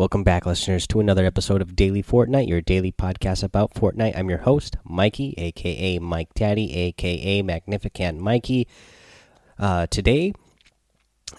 Welcome 0.00 0.22
back, 0.22 0.46
listeners, 0.46 0.86
to 0.86 1.00
another 1.00 1.26
episode 1.26 1.60
of 1.60 1.76
Daily 1.76 2.02
Fortnite, 2.02 2.48
your 2.48 2.62
daily 2.62 2.90
podcast 2.90 3.42
about 3.42 3.74
Fortnite. 3.74 4.16
I'm 4.16 4.30
your 4.30 4.38
host, 4.38 4.78
Mikey, 4.82 5.34
aka 5.36 5.98
Mike 5.98 6.32
Daddy, 6.32 6.74
aka 6.74 7.42
Magnificent 7.42 8.18
Mikey. 8.18 8.66
Uh, 9.58 9.86
today, 9.88 10.32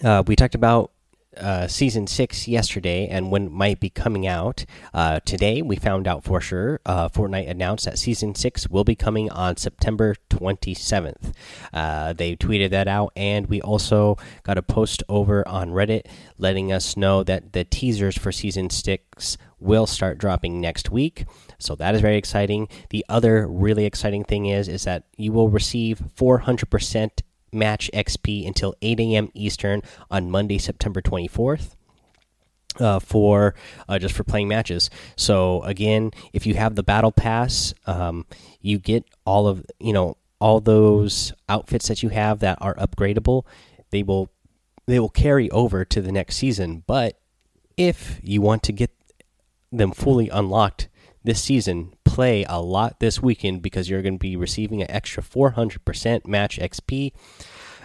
uh, 0.04 0.22
we 0.28 0.36
talked 0.36 0.54
about 0.54 0.91
uh, 1.36 1.66
season 1.66 2.06
six 2.06 2.46
yesterday 2.46 3.06
and 3.08 3.30
when 3.30 3.46
it 3.46 3.52
might 3.52 3.80
be 3.80 3.90
coming 3.90 4.26
out. 4.26 4.64
Uh, 4.92 5.20
today, 5.20 5.62
we 5.62 5.76
found 5.76 6.06
out 6.06 6.24
for 6.24 6.40
sure. 6.40 6.80
Uh, 6.84 7.08
Fortnite 7.08 7.48
announced 7.48 7.84
that 7.84 7.98
season 7.98 8.34
six 8.34 8.68
will 8.68 8.84
be 8.84 8.94
coming 8.94 9.30
on 9.30 9.56
September 9.56 10.16
27th. 10.30 11.32
Uh, 11.72 12.12
they 12.12 12.36
tweeted 12.36 12.70
that 12.70 12.88
out, 12.88 13.12
and 13.16 13.46
we 13.48 13.60
also 13.62 14.16
got 14.42 14.58
a 14.58 14.62
post 14.62 15.02
over 15.08 15.46
on 15.46 15.70
Reddit 15.70 16.06
letting 16.38 16.72
us 16.72 16.96
know 16.96 17.22
that 17.22 17.52
the 17.52 17.64
teasers 17.64 18.16
for 18.16 18.32
season 18.32 18.70
six 18.70 19.38
will 19.58 19.86
start 19.86 20.18
dropping 20.18 20.60
next 20.60 20.90
week. 20.90 21.24
So 21.58 21.76
that 21.76 21.94
is 21.94 22.00
very 22.00 22.16
exciting. 22.16 22.68
The 22.90 23.04
other 23.08 23.46
really 23.46 23.86
exciting 23.86 24.24
thing 24.24 24.46
is 24.46 24.68
is 24.68 24.84
that 24.84 25.04
you 25.16 25.32
will 25.32 25.48
receive 25.48 26.02
400% 26.16 27.10
match 27.52 27.90
XP 27.92 28.46
until 28.46 28.74
8 28.82 29.00
a.m. 29.00 29.30
Eastern 29.34 29.82
on 30.10 30.30
Monday, 30.30 30.58
September 30.58 31.00
24th. 31.00 31.76
Uh, 32.80 32.98
for 32.98 33.54
uh, 33.86 33.98
just 33.98 34.14
for 34.14 34.24
playing 34.24 34.48
matches. 34.48 34.88
So 35.14 35.62
again, 35.64 36.10
if 36.32 36.46
you 36.46 36.54
have 36.54 36.74
the 36.74 36.82
battle 36.82 37.12
pass, 37.12 37.74
um, 37.86 38.24
you 38.62 38.78
get 38.78 39.04
all 39.26 39.46
of 39.46 39.66
you 39.78 39.92
know 39.92 40.16
all 40.40 40.58
those 40.58 41.34
outfits 41.50 41.88
that 41.88 42.02
you 42.02 42.08
have 42.08 42.38
that 42.38 42.56
are 42.62 42.74
upgradable. 42.76 43.44
They 43.90 44.02
will 44.02 44.30
they 44.86 44.98
will 44.98 45.10
carry 45.10 45.50
over 45.50 45.84
to 45.84 46.00
the 46.00 46.12
next 46.12 46.36
season. 46.36 46.82
But 46.86 47.20
if 47.76 48.18
you 48.22 48.40
want 48.40 48.62
to 48.64 48.72
get 48.72 48.90
them 49.70 49.92
fully 49.92 50.28
unlocked 50.28 50.88
this 51.24 51.42
season, 51.42 51.92
play 52.12 52.44
a 52.46 52.60
lot 52.60 53.00
this 53.00 53.22
weekend 53.22 53.62
because 53.62 53.88
you're 53.88 54.02
going 54.02 54.16
to 54.16 54.18
be 54.18 54.36
receiving 54.36 54.82
an 54.82 54.90
extra 54.90 55.22
400% 55.22 56.26
match 56.26 56.58
XP. 56.58 57.12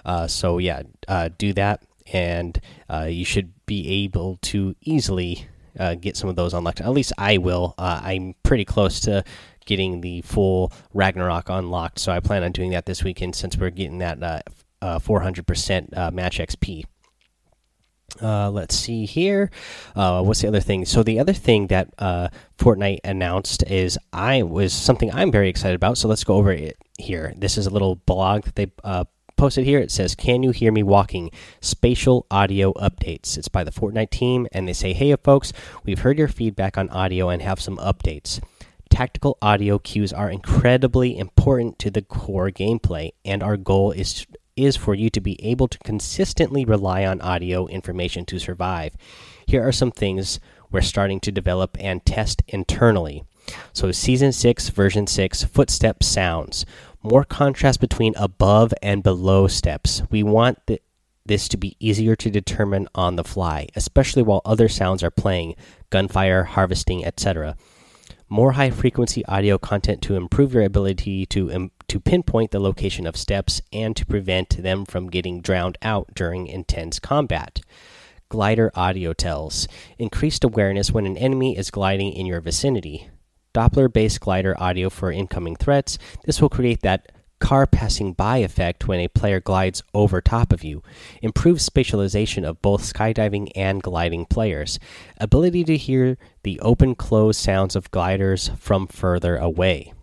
Uh, 0.03 0.27
so 0.27 0.57
yeah, 0.57 0.81
uh, 1.07 1.29
do 1.37 1.53
that, 1.53 1.83
and 2.11 2.59
uh, 2.89 3.07
you 3.09 3.23
should 3.23 3.53
be 3.65 4.03
able 4.03 4.37
to 4.41 4.75
easily 4.81 5.47
uh, 5.79 5.95
get 5.95 6.17
some 6.17 6.29
of 6.29 6.35
those 6.35 6.53
unlocked. 6.53 6.81
At 6.81 6.91
least 6.91 7.13
I 7.17 7.37
will. 7.37 7.73
Uh, 7.77 8.01
I'm 8.03 8.35
pretty 8.43 8.65
close 8.65 8.99
to 9.01 9.23
getting 9.65 10.01
the 10.01 10.21
full 10.23 10.73
Ragnarok 10.93 11.47
unlocked, 11.47 11.99
so 11.99 12.11
I 12.11 12.19
plan 12.19 12.43
on 12.43 12.51
doing 12.51 12.71
that 12.71 12.85
this 12.85 13.05
weekend 13.05 13.33
since 13.33 13.57
we're 13.57 13.69
getting 13.69 13.99
that 13.99 14.19
400% 14.81 16.13
match 16.13 16.39
XP. 16.39 16.83
Uh, 18.21 18.49
let's 18.49 18.75
see 18.75 19.05
here. 19.05 19.49
Uh, 19.95 20.23
what's 20.23 20.41
the 20.41 20.47
other 20.47 20.59
thing? 20.59 20.85
So 20.85 21.03
the 21.03 21.19
other 21.19 21.33
thing 21.33 21.67
that 21.67 21.93
uh, 21.97 22.29
Fortnite 22.57 22.99
announced 23.03 23.63
is 23.63 23.97
I 24.13 24.43
was 24.43 24.73
something 24.73 25.13
I'm 25.13 25.31
very 25.31 25.49
excited 25.49 25.75
about. 25.75 25.97
So 25.97 26.07
let's 26.07 26.23
go 26.23 26.35
over 26.35 26.51
it 26.51 26.77
here. 26.97 27.33
This 27.37 27.57
is 27.57 27.67
a 27.67 27.69
little 27.69 27.95
blog 27.95 28.43
that 28.43 28.55
they 28.55 28.71
uh, 28.83 29.05
posted 29.35 29.65
here. 29.65 29.79
It 29.79 29.91
says, 29.91 30.15
"Can 30.15 30.43
you 30.43 30.51
hear 30.51 30.71
me 30.71 30.83
walking?" 30.83 31.31
Spatial 31.61 32.25
audio 32.31 32.73
updates. 32.73 33.37
It's 33.37 33.47
by 33.47 33.63
the 33.63 33.71
Fortnite 33.71 34.09
team, 34.09 34.47
and 34.51 34.67
they 34.67 34.73
say, 34.73 34.93
"Hey, 34.93 35.15
folks, 35.15 35.53
we've 35.85 35.99
heard 35.99 36.17
your 36.17 36.27
feedback 36.27 36.77
on 36.77 36.89
audio 36.89 37.29
and 37.29 37.41
have 37.41 37.61
some 37.61 37.77
updates." 37.77 38.39
Tactical 38.89 39.37
audio 39.41 39.79
cues 39.79 40.13
are 40.13 40.29
incredibly 40.29 41.17
important 41.17 41.77
to 41.79 41.91
the 41.91 42.01
core 42.01 42.49
gameplay, 42.49 43.11
and 43.25 43.43
our 43.43 43.57
goal 43.57 43.91
is 43.91 44.25
is 44.57 44.75
for 44.75 44.93
you 44.93 45.09
to 45.11 45.21
be 45.21 45.43
able 45.43 45.67
to 45.67 45.77
consistently 45.79 46.65
rely 46.65 47.05
on 47.05 47.21
audio 47.21 47.67
information 47.67 48.25
to 48.25 48.39
survive. 48.39 48.95
Here 49.45 49.65
are 49.65 49.71
some 49.71 49.91
things 49.91 50.39
we're 50.71 50.81
starting 50.81 51.19
to 51.21 51.31
develop 51.31 51.77
and 51.79 52.05
test 52.05 52.43
internally. 52.47 53.23
So, 53.71 53.91
Season 53.91 54.33
6, 54.33 54.69
Version 54.69 55.07
6, 55.07 55.45
footstep 55.45 56.03
sounds. 56.03 56.65
More 57.01 57.23
contrast 57.23 57.79
between 57.79 58.13
above 58.17 58.73
and 58.81 59.01
below 59.03 59.47
steps. 59.47 60.01
We 60.09 60.23
want 60.23 60.65
th 60.67 60.81
this 61.25 61.47
to 61.49 61.57
be 61.57 61.75
easier 61.79 62.15
to 62.15 62.29
determine 62.29 62.87
on 62.95 63.17
the 63.17 63.23
fly, 63.23 63.67
especially 63.75 64.23
while 64.23 64.41
other 64.45 64.69
sounds 64.69 65.03
are 65.03 65.11
playing, 65.11 65.55
gunfire, 65.89 66.43
harvesting, 66.43 67.05
etc 67.05 67.57
more 68.29 68.53
high 68.53 68.69
frequency 68.69 69.25
audio 69.25 69.57
content 69.57 70.01
to 70.01 70.15
improve 70.15 70.53
your 70.53 70.63
ability 70.63 71.25
to 71.27 71.51
um, 71.53 71.71
to 71.87 71.99
pinpoint 71.99 72.51
the 72.51 72.59
location 72.59 73.07
of 73.07 73.15
steps 73.15 73.61
and 73.71 73.95
to 73.95 74.05
prevent 74.05 74.61
them 74.61 74.85
from 74.85 75.09
getting 75.09 75.41
drowned 75.41 75.77
out 75.81 76.13
during 76.13 76.47
intense 76.47 76.99
combat. 76.99 77.61
Glider 78.29 78.71
audio 78.75 79.13
tells 79.13 79.67
increased 79.97 80.43
awareness 80.43 80.91
when 80.91 81.05
an 81.05 81.17
enemy 81.17 81.57
is 81.57 81.71
gliding 81.71 82.11
in 82.11 82.25
your 82.25 82.41
vicinity. 82.41 83.09
Doppler 83.53 83.91
based 83.91 84.19
glider 84.19 84.55
audio 84.61 84.89
for 84.89 85.11
incoming 85.11 85.55
threats. 85.55 85.97
This 86.25 86.41
will 86.41 86.49
create 86.49 86.81
that 86.81 87.11
car 87.39 87.67
passing 87.67 88.13
by 88.13 88.37
effect 88.37 88.87
when 88.87 88.99
a 88.99 89.07
player 89.07 89.39
glides 89.39 89.83
over 89.93 90.21
top 90.21 90.51
of 90.51 90.63
you, 90.63 90.81
improves 91.21 91.67
spatialization 91.67 92.43
of 92.43 92.61
both 92.61 92.81
skydiving 92.81 93.49
and 93.55 93.81
gliding 93.81 94.25
players, 94.25 94.79
ability 95.19 95.63
to 95.63 95.77
hear 95.77 96.17
the 96.43 96.59
open 96.61 96.95
close 96.95 97.37
sounds 97.37 97.75
of 97.75 97.91
gliders 97.91 98.49
from 98.57 98.87
further 98.87 99.37
away. 99.37 99.93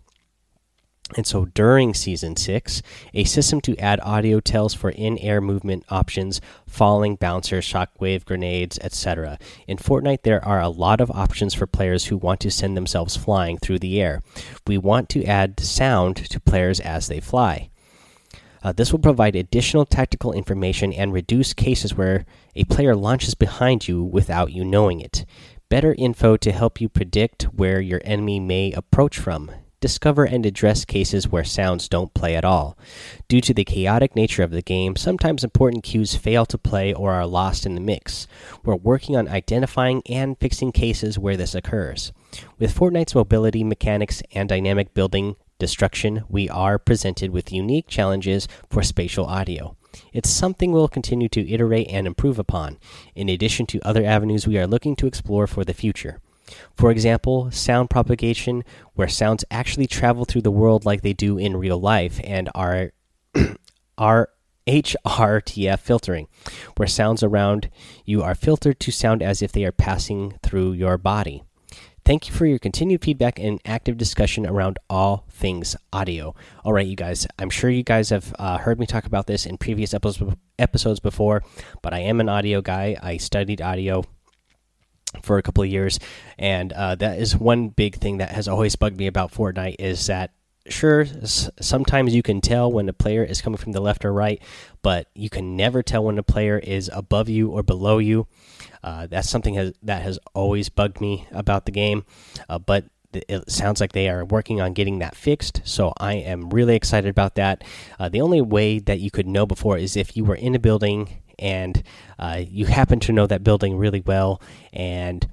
And 1.16 1.26
so 1.26 1.44
during 1.44 1.94
season 1.94 2.34
six, 2.36 2.82
a 3.12 3.24
system 3.24 3.60
to 3.62 3.76
add 3.78 4.00
audio 4.00 4.40
tells 4.40 4.74
for 4.74 4.90
in 4.90 5.16
air 5.18 5.40
movement 5.40 5.84
options, 5.88 6.40
falling, 6.66 7.14
bouncers, 7.14 7.64
shockwave, 7.64 8.24
grenades, 8.24 8.78
etc. 8.82 9.38
In 9.68 9.76
Fortnite, 9.76 10.22
there 10.22 10.44
are 10.44 10.60
a 10.60 10.68
lot 10.68 11.00
of 11.00 11.10
options 11.12 11.54
for 11.54 11.66
players 11.66 12.06
who 12.06 12.16
want 12.16 12.40
to 12.40 12.50
send 12.50 12.76
themselves 12.76 13.16
flying 13.16 13.58
through 13.58 13.78
the 13.78 14.00
air. 14.00 14.22
We 14.66 14.76
want 14.76 15.08
to 15.10 15.24
add 15.24 15.60
sound 15.60 16.16
to 16.16 16.40
players 16.40 16.80
as 16.80 17.06
they 17.06 17.20
fly. 17.20 17.70
Uh, 18.64 18.72
this 18.72 18.90
will 18.90 18.98
provide 18.98 19.36
additional 19.36 19.84
tactical 19.84 20.32
information 20.32 20.92
and 20.92 21.12
reduce 21.12 21.52
cases 21.52 21.94
where 21.94 22.24
a 22.56 22.64
player 22.64 22.96
launches 22.96 23.34
behind 23.34 23.86
you 23.86 24.02
without 24.02 24.52
you 24.52 24.64
knowing 24.64 25.00
it. 25.00 25.26
Better 25.68 25.94
info 25.98 26.36
to 26.38 26.50
help 26.50 26.80
you 26.80 26.88
predict 26.88 27.44
where 27.44 27.80
your 27.80 28.00
enemy 28.04 28.40
may 28.40 28.72
approach 28.72 29.18
from 29.18 29.50
discover 29.84 30.24
and 30.24 30.46
address 30.46 30.86
cases 30.86 31.28
where 31.28 31.44
sounds 31.44 31.90
don't 31.90 32.14
play 32.14 32.34
at 32.34 32.42
all. 32.42 32.78
Due 33.28 33.42
to 33.42 33.52
the 33.52 33.66
chaotic 33.66 34.16
nature 34.16 34.42
of 34.42 34.50
the 34.50 34.62
game, 34.62 34.96
sometimes 34.96 35.44
important 35.44 35.84
cues 35.84 36.16
fail 36.16 36.46
to 36.46 36.56
play 36.56 36.94
or 36.94 37.12
are 37.12 37.26
lost 37.26 37.66
in 37.66 37.74
the 37.74 37.82
mix. 37.82 38.26
We're 38.64 38.76
working 38.76 39.14
on 39.14 39.28
identifying 39.28 40.02
and 40.08 40.38
fixing 40.40 40.72
cases 40.72 41.18
where 41.18 41.36
this 41.36 41.54
occurs. 41.54 42.14
With 42.58 42.74
Fortnite's 42.74 43.14
mobility 43.14 43.62
mechanics 43.62 44.22
and 44.34 44.48
dynamic 44.48 44.94
building 44.94 45.36
destruction, 45.58 46.24
we 46.30 46.48
are 46.48 46.78
presented 46.78 47.30
with 47.30 47.52
unique 47.52 47.86
challenges 47.86 48.48
for 48.70 48.82
spatial 48.82 49.26
audio. 49.26 49.76
It's 50.14 50.30
something 50.30 50.72
we'll 50.72 50.88
continue 50.88 51.28
to 51.28 51.46
iterate 51.46 51.88
and 51.90 52.06
improve 52.06 52.38
upon, 52.38 52.78
in 53.14 53.28
addition 53.28 53.66
to 53.66 53.86
other 53.86 54.02
avenues 54.02 54.46
we 54.46 54.56
are 54.56 54.66
looking 54.66 54.96
to 54.96 55.06
explore 55.06 55.46
for 55.46 55.62
the 55.62 55.74
future. 55.74 56.22
For 56.76 56.90
example, 56.90 57.50
sound 57.50 57.90
propagation, 57.90 58.64
where 58.94 59.08
sounds 59.08 59.44
actually 59.50 59.86
travel 59.86 60.24
through 60.24 60.42
the 60.42 60.50
world 60.50 60.84
like 60.84 61.02
they 61.02 61.12
do 61.12 61.38
in 61.38 61.56
real 61.56 61.80
life, 61.80 62.20
and 62.24 62.50
our 62.54 62.92
our 63.98 64.28
HRTF 64.66 65.78
filtering, 65.78 66.26
where 66.76 66.88
sounds 66.88 67.22
around 67.22 67.70
you 68.04 68.22
are 68.22 68.34
filtered 68.34 68.80
to 68.80 68.90
sound 68.90 69.22
as 69.22 69.42
if 69.42 69.52
they 69.52 69.64
are 69.64 69.72
passing 69.72 70.38
through 70.42 70.72
your 70.72 70.96
body. 70.96 71.42
Thank 72.04 72.28
you 72.28 72.34
for 72.34 72.44
your 72.44 72.58
continued 72.58 73.02
feedback 73.02 73.38
and 73.38 73.58
active 73.64 73.96
discussion 73.96 74.46
around 74.46 74.78
all 74.90 75.24
things 75.30 75.74
audio. 75.90 76.34
All 76.62 76.74
right, 76.74 76.86
you 76.86 76.96
guys, 76.96 77.26
I'm 77.38 77.48
sure 77.48 77.70
you 77.70 77.82
guys 77.82 78.10
have 78.10 78.34
uh, 78.38 78.58
heard 78.58 78.78
me 78.78 78.84
talk 78.84 79.06
about 79.06 79.26
this 79.26 79.46
in 79.46 79.56
previous 79.56 79.94
episodes 80.58 81.00
before, 81.00 81.42
but 81.80 81.94
I 81.94 82.00
am 82.00 82.20
an 82.20 82.28
audio 82.28 82.60
guy. 82.60 82.96
I 83.02 83.16
studied 83.16 83.62
audio 83.62 84.04
for 85.22 85.38
a 85.38 85.42
couple 85.42 85.62
of 85.62 85.70
years, 85.70 85.98
and 86.38 86.72
uh, 86.72 86.94
that 86.96 87.18
is 87.18 87.36
one 87.36 87.68
big 87.68 87.96
thing 87.96 88.18
that 88.18 88.30
has 88.30 88.48
always 88.48 88.76
bugged 88.76 88.98
me 88.98 89.06
about 89.06 89.32
Fortnite 89.32 89.76
is 89.78 90.06
that 90.06 90.32
sure 90.68 91.06
sometimes 91.60 92.14
you 92.14 92.22
can 92.22 92.40
tell 92.40 92.72
when 92.72 92.88
a 92.88 92.92
player 92.92 93.22
is 93.22 93.42
coming 93.42 93.58
from 93.58 93.72
the 93.72 93.80
left 93.80 94.04
or 94.04 94.12
right, 94.12 94.40
but 94.82 95.08
you 95.14 95.28
can 95.28 95.56
never 95.56 95.82
tell 95.82 96.04
when 96.04 96.18
a 96.18 96.22
player 96.22 96.58
is 96.58 96.90
above 96.92 97.28
you 97.28 97.50
or 97.50 97.62
below 97.62 97.98
you. 97.98 98.26
Uh, 98.82 99.06
that's 99.06 99.28
something 99.28 99.54
has, 99.54 99.72
that 99.82 100.02
has 100.02 100.18
always 100.34 100.68
bugged 100.68 101.00
me 101.00 101.26
about 101.32 101.66
the 101.66 101.72
game, 101.72 102.04
uh, 102.48 102.58
but 102.58 102.84
it 103.12 103.50
sounds 103.50 103.80
like 103.80 103.92
they 103.92 104.08
are 104.08 104.24
working 104.24 104.60
on 104.60 104.72
getting 104.72 104.98
that 104.98 105.14
fixed. 105.14 105.60
So 105.64 105.92
I 105.98 106.14
am 106.14 106.50
really 106.50 106.74
excited 106.74 107.08
about 107.08 107.36
that. 107.36 107.62
Uh, 107.98 108.08
the 108.08 108.20
only 108.20 108.40
way 108.40 108.78
that 108.80 109.00
you 109.00 109.10
could 109.10 109.26
know 109.26 109.46
before 109.46 109.78
is 109.78 109.96
if 109.96 110.16
you 110.16 110.24
were 110.24 110.34
in 110.34 110.54
a 110.54 110.58
building 110.58 111.22
and 111.38 111.82
uh, 112.18 112.42
you 112.46 112.66
happen 112.66 113.00
to 113.00 113.12
know 113.12 113.26
that 113.26 113.44
building 113.44 113.76
really 113.76 114.00
well, 114.00 114.40
and 114.72 115.28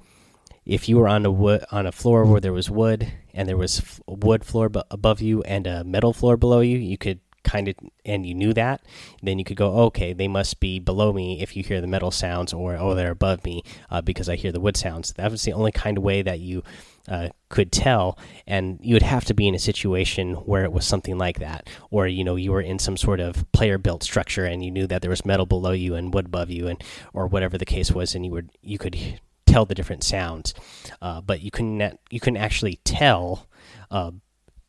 if 0.64 0.88
you 0.88 0.96
were 0.96 1.08
on 1.08 1.26
a 1.26 1.30
wood 1.30 1.64
on 1.70 1.86
a 1.86 1.92
floor 1.92 2.24
where 2.24 2.40
there 2.40 2.52
was 2.52 2.70
wood 2.70 3.12
and 3.34 3.48
there 3.48 3.56
was 3.56 4.00
wood 4.06 4.44
floor 4.44 4.70
above 4.90 5.20
you 5.20 5.42
and 5.42 5.66
a 5.66 5.84
metal 5.84 6.12
floor 6.12 6.36
below 6.36 6.60
you, 6.60 6.78
you 6.78 6.96
could 6.96 7.20
kind 7.44 7.68
of 7.68 7.74
and 8.04 8.26
you 8.26 8.34
knew 8.34 8.52
that, 8.54 8.82
then 9.22 9.38
you 9.38 9.44
could 9.44 9.56
go, 9.56 9.72
okay, 9.84 10.12
they 10.12 10.28
must 10.28 10.60
be 10.60 10.78
below 10.78 11.12
me 11.12 11.40
if 11.42 11.56
you 11.56 11.62
hear 11.62 11.80
the 11.80 11.86
metal 11.86 12.10
sounds, 12.10 12.52
or 12.52 12.76
oh, 12.76 12.94
they're 12.94 13.10
above 13.10 13.44
me 13.44 13.62
uh, 13.90 14.00
because 14.00 14.28
I 14.28 14.36
hear 14.36 14.52
the 14.52 14.60
wood 14.60 14.76
sounds. 14.76 15.12
That 15.14 15.30
was 15.30 15.42
the 15.42 15.52
only 15.52 15.72
kind 15.72 15.98
of 15.98 16.04
way 16.04 16.22
that 16.22 16.40
you 16.40 16.62
uh, 17.08 17.28
could 17.48 17.72
tell, 17.72 18.18
and 18.46 18.78
you 18.82 18.94
would 18.94 19.02
have 19.02 19.24
to 19.26 19.34
be 19.34 19.48
in 19.48 19.54
a 19.54 19.58
situation 19.58 20.34
where 20.34 20.64
it 20.64 20.72
was 20.72 20.86
something 20.86 21.18
like 21.18 21.38
that, 21.40 21.68
or 21.90 22.06
you 22.06 22.24
know 22.24 22.36
you 22.36 22.52
were 22.52 22.60
in 22.60 22.78
some 22.78 22.96
sort 22.96 23.20
of 23.20 23.50
player 23.52 23.78
built 23.78 24.02
structure 24.02 24.44
and 24.44 24.64
you 24.64 24.70
knew 24.70 24.86
that 24.86 25.02
there 25.02 25.10
was 25.10 25.24
metal 25.24 25.46
below 25.46 25.72
you 25.72 25.94
and 25.94 26.14
wood 26.14 26.26
above 26.26 26.50
you, 26.50 26.68
and 26.68 26.82
or 27.12 27.26
whatever 27.26 27.58
the 27.58 27.64
case 27.64 27.90
was, 27.90 28.14
and 28.14 28.24
you 28.24 28.32
would 28.32 28.50
you 28.62 28.78
could 28.78 29.20
tell 29.46 29.66
the 29.66 29.74
different 29.74 30.02
sounds, 30.04 30.54
uh, 31.02 31.20
but 31.20 31.40
you 31.40 31.50
couldn't 31.50 31.98
you 32.10 32.20
couldn't 32.20 32.38
actually 32.38 32.78
tell 32.84 33.46
uh, 33.90 34.10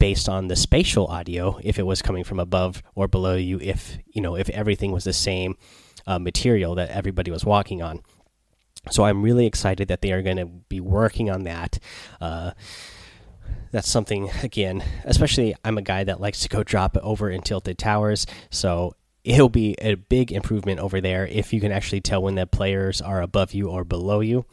based 0.04 0.28
on 0.28 0.50
the 0.50 0.56
spatial 0.58 1.08
audio 1.08 1.58
if 1.64 1.80
it 1.80 1.84
was 1.84 2.02
coming 2.02 2.26
from 2.26 2.38
above 2.38 2.84
or 2.94 3.08
below 3.08 3.36
you 3.36 3.58
if 3.62 3.98
you 4.06 4.22
know 4.22 4.36
if 4.36 4.50
everything 4.50 4.92
was 4.92 5.06
the 5.06 5.14
same 5.14 5.56
uh, 6.06 6.20
material 6.20 6.76
that 6.76 6.90
everybody 6.90 7.32
was 7.32 7.46
walking 7.46 7.82
on. 7.82 8.02
So 8.92 9.06
i'm 9.06 9.22
really 9.22 9.46
excited 9.46 9.88
that 9.88 10.02
they 10.02 10.12
are 10.12 10.22
going 10.22 10.36
to 10.36 10.46
be 10.46 10.82
working 10.82 11.30
on 11.30 11.44
that. 11.46 11.80
Uh, 12.20 12.52
that's 13.72 13.90
something 13.90 14.30
again 14.44 14.84
especially 15.06 15.56
i'm 15.64 15.78
a 15.78 15.82
guy 15.82 16.04
that 16.04 16.20
likes 16.20 16.42
to 16.42 16.50
go 16.50 16.64
drop 16.64 16.98
over 17.02 17.30
in 17.30 17.42
tilted 17.42 17.78
towers 17.78 18.26
so 18.50 18.94
it'll 19.24 19.50
be 19.50 19.76
a 19.82 19.96
big 19.96 20.32
improvement 20.32 20.80
over 20.80 21.00
there 21.00 21.26
if 21.28 21.54
you 21.54 21.62
can 21.62 21.72
actually 21.72 22.02
tell 22.02 22.22
when 22.22 22.36
the 22.36 22.46
players 22.46 23.02
are 23.02 23.22
above 23.22 23.54
you 23.54 23.70
or 23.70 23.84
below 23.84 24.20
you. 24.20 24.46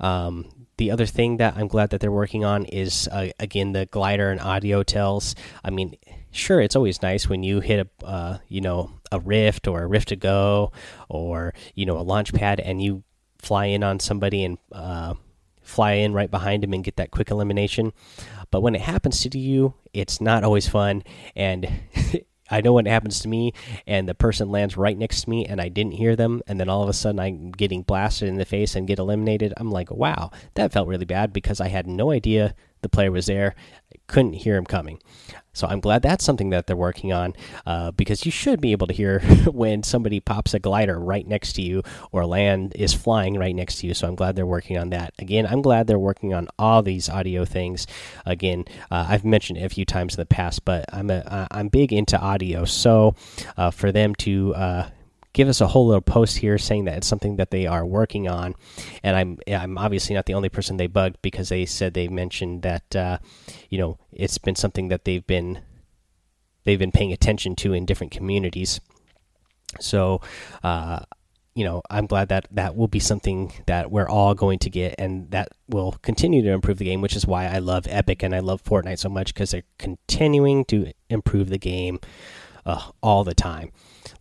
Um, 0.00 0.46
the 0.78 0.90
other 0.90 1.06
thing 1.06 1.38
that 1.38 1.56
I'm 1.56 1.68
glad 1.68 1.90
that 1.90 2.00
they're 2.00 2.12
working 2.12 2.44
on 2.44 2.64
is 2.66 3.08
uh, 3.10 3.28
again 3.38 3.72
the 3.72 3.86
glider 3.86 4.30
and 4.30 4.40
audio 4.40 4.82
tells. 4.82 5.34
I 5.64 5.70
mean, 5.70 5.96
sure, 6.30 6.60
it's 6.60 6.76
always 6.76 7.02
nice 7.02 7.28
when 7.28 7.42
you 7.42 7.60
hit 7.60 7.86
a 8.02 8.06
uh, 8.06 8.38
you 8.48 8.60
know 8.60 8.92
a 9.10 9.20
rift 9.20 9.66
or 9.68 9.82
a 9.82 9.86
rift 9.86 10.08
to 10.08 10.16
go 10.16 10.72
or 11.08 11.54
you 11.74 11.86
know 11.86 11.98
a 11.98 12.02
launch 12.02 12.32
pad 12.32 12.60
and 12.60 12.82
you 12.82 13.04
fly 13.38 13.66
in 13.66 13.82
on 13.82 14.00
somebody 14.00 14.44
and 14.44 14.58
uh, 14.72 15.14
fly 15.62 15.92
in 15.92 16.12
right 16.12 16.30
behind 16.30 16.64
him 16.64 16.72
and 16.72 16.84
get 16.84 16.96
that 16.96 17.10
quick 17.10 17.30
elimination. 17.30 17.92
But 18.50 18.60
when 18.60 18.74
it 18.74 18.82
happens 18.82 19.20
to 19.22 19.38
you, 19.38 19.74
it's 19.92 20.20
not 20.20 20.44
always 20.44 20.68
fun 20.68 21.02
and 21.34 21.68
I 22.50 22.60
know 22.60 22.72
what 22.72 22.86
happens 22.86 23.20
to 23.20 23.28
me 23.28 23.52
and 23.86 24.08
the 24.08 24.14
person 24.14 24.50
lands 24.50 24.76
right 24.76 24.96
next 24.96 25.22
to 25.22 25.30
me 25.30 25.46
and 25.46 25.60
I 25.60 25.68
didn't 25.68 25.92
hear 25.92 26.16
them 26.16 26.42
and 26.46 26.60
then 26.60 26.68
all 26.68 26.82
of 26.82 26.88
a 26.88 26.92
sudden 26.92 27.20
I'm 27.20 27.50
getting 27.50 27.82
blasted 27.82 28.28
in 28.28 28.36
the 28.36 28.44
face 28.44 28.76
and 28.76 28.86
get 28.86 28.98
eliminated. 28.98 29.52
I'm 29.56 29.70
like, 29.70 29.90
wow, 29.90 30.30
that 30.54 30.72
felt 30.72 30.88
really 30.88 31.04
bad 31.04 31.32
because 31.32 31.60
I 31.60 31.68
had 31.68 31.86
no 31.86 32.10
idea 32.10 32.54
the 32.82 32.88
player 32.88 33.10
was 33.10 33.26
there. 33.26 33.54
Couldn't 34.06 34.34
hear 34.34 34.56
him 34.56 34.64
coming. 34.64 35.00
So 35.56 35.66
I'm 35.66 35.80
glad 35.80 36.02
that's 36.02 36.22
something 36.24 36.50
that 36.50 36.66
they're 36.66 36.76
working 36.76 37.14
on 37.14 37.32
uh, 37.64 37.90
because 37.90 38.26
you 38.26 38.30
should 38.30 38.60
be 38.60 38.72
able 38.72 38.86
to 38.88 38.92
hear 38.92 39.20
when 39.46 39.82
somebody 39.82 40.20
pops 40.20 40.52
a 40.52 40.58
glider 40.58 40.98
right 41.00 41.26
next 41.26 41.54
to 41.54 41.62
you 41.62 41.82
or 42.12 42.26
land 42.26 42.74
is 42.76 42.92
flying 42.92 43.38
right 43.38 43.54
next 43.54 43.78
to 43.78 43.86
you. 43.86 43.94
So 43.94 44.06
I'm 44.06 44.16
glad 44.16 44.36
they're 44.36 44.44
working 44.44 44.76
on 44.76 44.90
that. 44.90 45.14
Again, 45.18 45.46
I'm 45.46 45.62
glad 45.62 45.86
they're 45.86 45.98
working 45.98 46.34
on 46.34 46.48
all 46.58 46.82
these 46.82 47.08
audio 47.08 47.46
things. 47.46 47.86
Again, 48.26 48.66
uh, 48.90 49.06
I've 49.08 49.24
mentioned 49.24 49.58
it 49.58 49.64
a 49.64 49.70
few 49.70 49.86
times 49.86 50.14
in 50.14 50.20
the 50.20 50.26
past, 50.26 50.64
but 50.66 50.84
I'm 50.92 51.08
a, 51.08 51.48
I'm 51.50 51.68
big 51.68 51.90
into 51.90 52.18
audio. 52.18 52.66
So 52.66 53.14
uh, 53.56 53.70
for 53.70 53.92
them 53.92 54.14
to 54.16 54.54
uh, 54.54 54.88
give 55.36 55.48
us 55.50 55.60
a 55.60 55.66
whole 55.66 55.86
little 55.86 56.00
post 56.00 56.38
here 56.38 56.56
saying 56.56 56.86
that 56.86 56.96
it's 56.96 57.06
something 57.06 57.36
that 57.36 57.50
they 57.50 57.66
are 57.66 57.84
working 57.84 58.26
on. 58.26 58.54
And 59.02 59.14
I'm 59.14 59.38
I'm 59.46 59.76
obviously 59.76 60.14
not 60.14 60.24
the 60.24 60.32
only 60.32 60.48
person 60.48 60.78
they 60.78 60.86
bugged 60.86 61.20
because 61.20 61.50
they 61.50 61.66
said 61.66 61.92
they 61.92 62.08
mentioned 62.08 62.62
that 62.62 62.96
uh, 62.96 63.18
you 63.68 63.78
know 63.78 63.98
it's 64.10 64.38
been 64.38 64.56
something 64.56 64.88
that 64.88 65.04
they've 65.04 65.26
been 65.26 65.60
they've 66.64 66.78
been 66.78 66.90
paying 66.90 67.12
attention 67.12 67.54
to 67.56 67.74
in 67.74 67.84
different 67.84 68.12
communities. 68.12 68.80
So. 69.78 70.20
Uh, 70.64 71.00
you 71.54 71.64
know, 71.64 71.80
I'm 71.88 72.04
glad 72.04 72.28
that 72.28 72.48
that 72.50 72.76
will 72.76 72.86
be 72.86 73.00
something 73.00 73.50
that 73.64 73.90
we're 73.90 74.10
all 74.10 74.34
going 74.34 74.58
to 74.58 74.68
get, 74.68 74.96
and 74.98 75.30
that 75.30 75.48
will 75.70 75.92
continue 76.02 76.42
to 76.42 76.50
improve 76.50 76.76
the 76.76 76.84
game. 76.84 77.00
Which 77.00 77.16
is 77.16 77.26
why 77.26 77.46
I 77.46 77.60
love 77.60 77.86
Epic 77.88 78.22
and 78.22 78.34
I 78.34 78.40
love 78.40 78.62
Fortnite 78.62 78.98
so 78.98 79.08
much 79.08 79.32
because 79.32 79.52
they're 79.52 79.62
continuing 79.78 80.66
to 80.66 80.92
improve 81.08 81.48
the 81.48 81.56
game 81.56 81.98
uh, 82.66 82.90
all 83.02 83.24
the 83.24 83.34
time. 83.34 83.72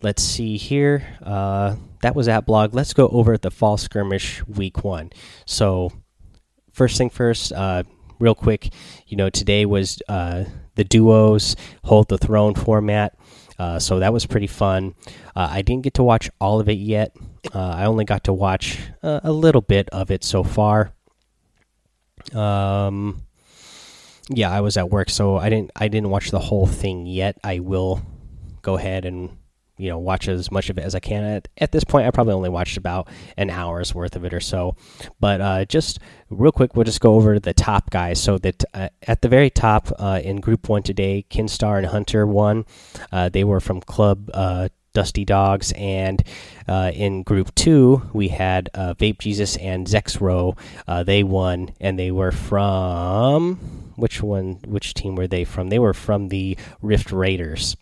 Let's 0.01 0.23
see 0.23 0.57
here. 0.57 1.05
Uh, 1.21 1.75
that 2.01 2.15
was 2.15 2.27
at 2.27 2.45
blog. 2.45 2.73
Let's 2.73 2.93
go 2.93 3.07
over 3.09 3.37
the 3.37 3.51
fall 3.51 3.77
skirmish 3.77 4.45
week 4.47 4.83
one. 4.83 5.11
So, 5.45 5.91
first 6.71 6.97
thing 6.97 7.09
first, 7.09 7.51
uh, 7.51 7.83
real 8.19 8.35
quick, 8.35 8.71
you 9.07 9.17
know, 9.17 9.29
today 9.29 9.65
was 9.65 10.01
uh, 10.07 10.45
the 10.75 10.83
duos 10.83 11.55
hold 11.83 12.07
the 12.07 12.17
throne 12.17 12.53
format. 12.53 13.17
Uh, 13.57 13.79
so 13.79 13.99
that 13.99 14.11
was 14.11 14.25
pretty 14.25 14.47
fun. 14.47 14.93
Uh, 15.35 15.47
I 15.49 15.61
didn't 15.61 15.83
get 15.83 15.93
to 15.95 16.03
watch 16.03 16.29
all 16.41 16.59
of 16.59 16.67
it 16.69 16.77
yet. 16.77 17.15
I 17.53 17.85
only 17.85 18.05
got 18.05 18.25
to 18.25 18.33
watch 18.33 18.79
a, 19.01 19.21
a 19.25 19.31
little 19.31 19.61
bit 19.61 19.87
of 19.89 20.11
it 20.11 20.23
so 20.23 20.43
far. 20.43 20.93
Um, 22.33 23.21
yeah, 24.29 24.51
I 24.51 24.61
was 24.61 24.75
at 24.77 24.89
work, 24.89 25.09
so 25.09 25.37
I 25.37 25.49
didn't. 25.49 25.71
I 25.75 25.87
didn't 25.87 26.09
watch 26.09 26.31
the 26.31 26.39
whole 26.39 26.65
thing 26.65 27.05
yet. 27.05 27.37
I 27.43 27.59
will 27.59 28.01
go 28.65 28.75
ahead 28.75 29.05
and 29.05 29.37
you 29.77 29.89
know 29.89 29.99
watch 29.99 30.27
as 30.27 30.51
much 30.51 30.69
of 30.69 30.77
it 30.77 30.83
as 30.83 30.95
I 30.95 30.99
can. 30.99 31.23
At, 31.23 31.47
at 31.57 31.71
this 31.71 31.83
point, 31.83 32.07
I 32.07 32.11
probably 32.11 32.33
only 32.33 32.49
watched 32.49 32.77
about 32.77 33.07
an 33.37 33.49
hour's 33.49 33.93
worth 33.93 34.15
of 34.15 34.25
it 34.25 34.33
or 34.33 34.39
so. 34.39 34.75
But 35.19 35.39
uh, 35.41 35.65
just 35.65 35.99
real 36.29 36.51
quick, 36.51 36.75
we'll 36.75 36.85
just 36.85 37.01
go 37.01 37.15
over 37.15 37.39
the 37.39 37.53
top 37.53 37.89
guys. 37.91 38.21
So 38.21 38.37
that 38.39 38.63
uh, 38.73 38.89
at 39.03 39.21
the 39.21 39.29
very 39.29 39.49
top 39.49 39.91
uh, 39.99 40.19
in 40.23 40.37
Group 40.37 40.67
One 40.67 40.83
today, 40.83 41.25
Kinstaar 41.29 41.77
and 41.77 41.87
Hunter 41.87 42.25
won. 42.25 42.65
Uh, 43.11 43.29
they 43.29 43.43
were 43.43 43.59
from 43.61 43.81
Club. 43.81 44.29
Uh, 44.33 44.69
Dusty 44.93 45.25
Dogs, 45.25 45.73
and 45.75 46.23
uh, 46.69 46.89
in 46.95 47.23
Group 47.23 47.53
Two 47.53 48.09
we 48.13 48.29
had 48.29 48.69
Vape 48.73 49.19
Jesus 49.19 49.57
and 49.57 49.85
Zexrow. 49.85 50.57
Uh 50.87 51.03
they 51.03 51.21
won, 51.21 51.71
and 51.81 51.99
they 51.99 52.11
were 52.11 52.31
from 52.31 53.57
which 53.97 54.23
one? 54.23 54.59
Which 54.65 54.93
team 54.93 55.15
were 55.15 55.27
they 55.27 55.43
from? 55.43 55.67
They 55.67 55.79
were 55.79 55.93
from 55.93 56.29
the 56.29 56.57
Rift 56.81 57.11
Raiders. 57.11 57.75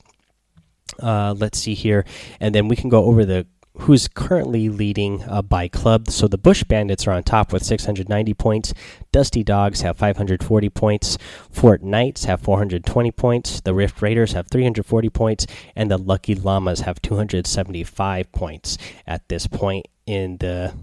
Uh, 1.03 1.35
let's 1.37 1.59
see 1.59 1.73
here, 1.73 2.05
and 2.39 2.55
then 2.55 2.67
we 2.67 2.75
can 2.75 2.89
go 2.89 3.05
over 3.05 3.25
the 3.25 3.45
who's 3.79 4.07
currently 4.07 4.69
leading 4.69 5.23
uh, 5.23 5.41
by 5.41 5.67
club. 5.67 6.09
So 6.09 6.27
the 6.27 6.37
Bush 6.37 6.63
Bandits 6.63 7.07
are 7.07 7.11
on 7.11 7.23
top 7.23 7.51
with 7.51 7.63
690 7.63 8.33
points. 8.35 8.73
Dusty 9.11 9.43
Dogs 9.43 9.81
have 9.81 9.97
540 9.97 10.69
points. 10.69 11.17
Fort 11.49 11.81
Knights 11.81 12.25
have 12.25 12.41
420 12.41 13.11
points. 13.11 13.61
The 13.61 13.73
Rift 13.73 14.01
Raiders 14.01 14.33
have 14.33 14.47
340 14.47 15.09
points, 15.09 15.47
and 15.75 15.89
the 15.89 15.97
Lucky 15.97 16.35
Llamas 16.35 16.81
have 16.81 17.01
275 17.01 18.31
points 18.31 18.77
at 19.07 19.27
this 19.27 19.47
point 19.47 19.87
in 20.05 20.37
the 20.37 20.73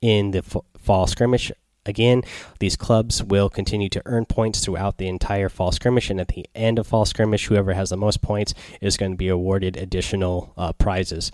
in 0.00 0.32
the 0.32 0.42
fall 0.78 1.06
skirmish. 1.06 1.52
Again, 1.84 2.22
these 2.60 2.76
clubs 2.76 3.22
will 3.22 3.50
continue 3.50 3.88
to 3.88 4.02
earn 4.06 4.24
points 4.24 4.64
throughout 4.64 4.98
the 4.98 5.08
entire 5.08 5.48
fall 5.48 5.72
skirmish, 5.72 6.10
and 6.10 6.20
at 6.20 6.28
the 6.28 6.46
end 6.54 6.78
of 6.78 6.86
fall 6.86 7.04
skirmish, 7.04 7.46
whoever 7.46 7.74
has 7.74 7.90
the 7.90 7.96
most 7.96 8.22
points 8.22 8.54
is 8.80 8.96
going 8.96 9.12
to 9.12 9.16
be 9.16 9.28
awarded 9.28 9.76
additional 9.76 10.52
uh, 10.56 10.72
prizes. 10.72 11.32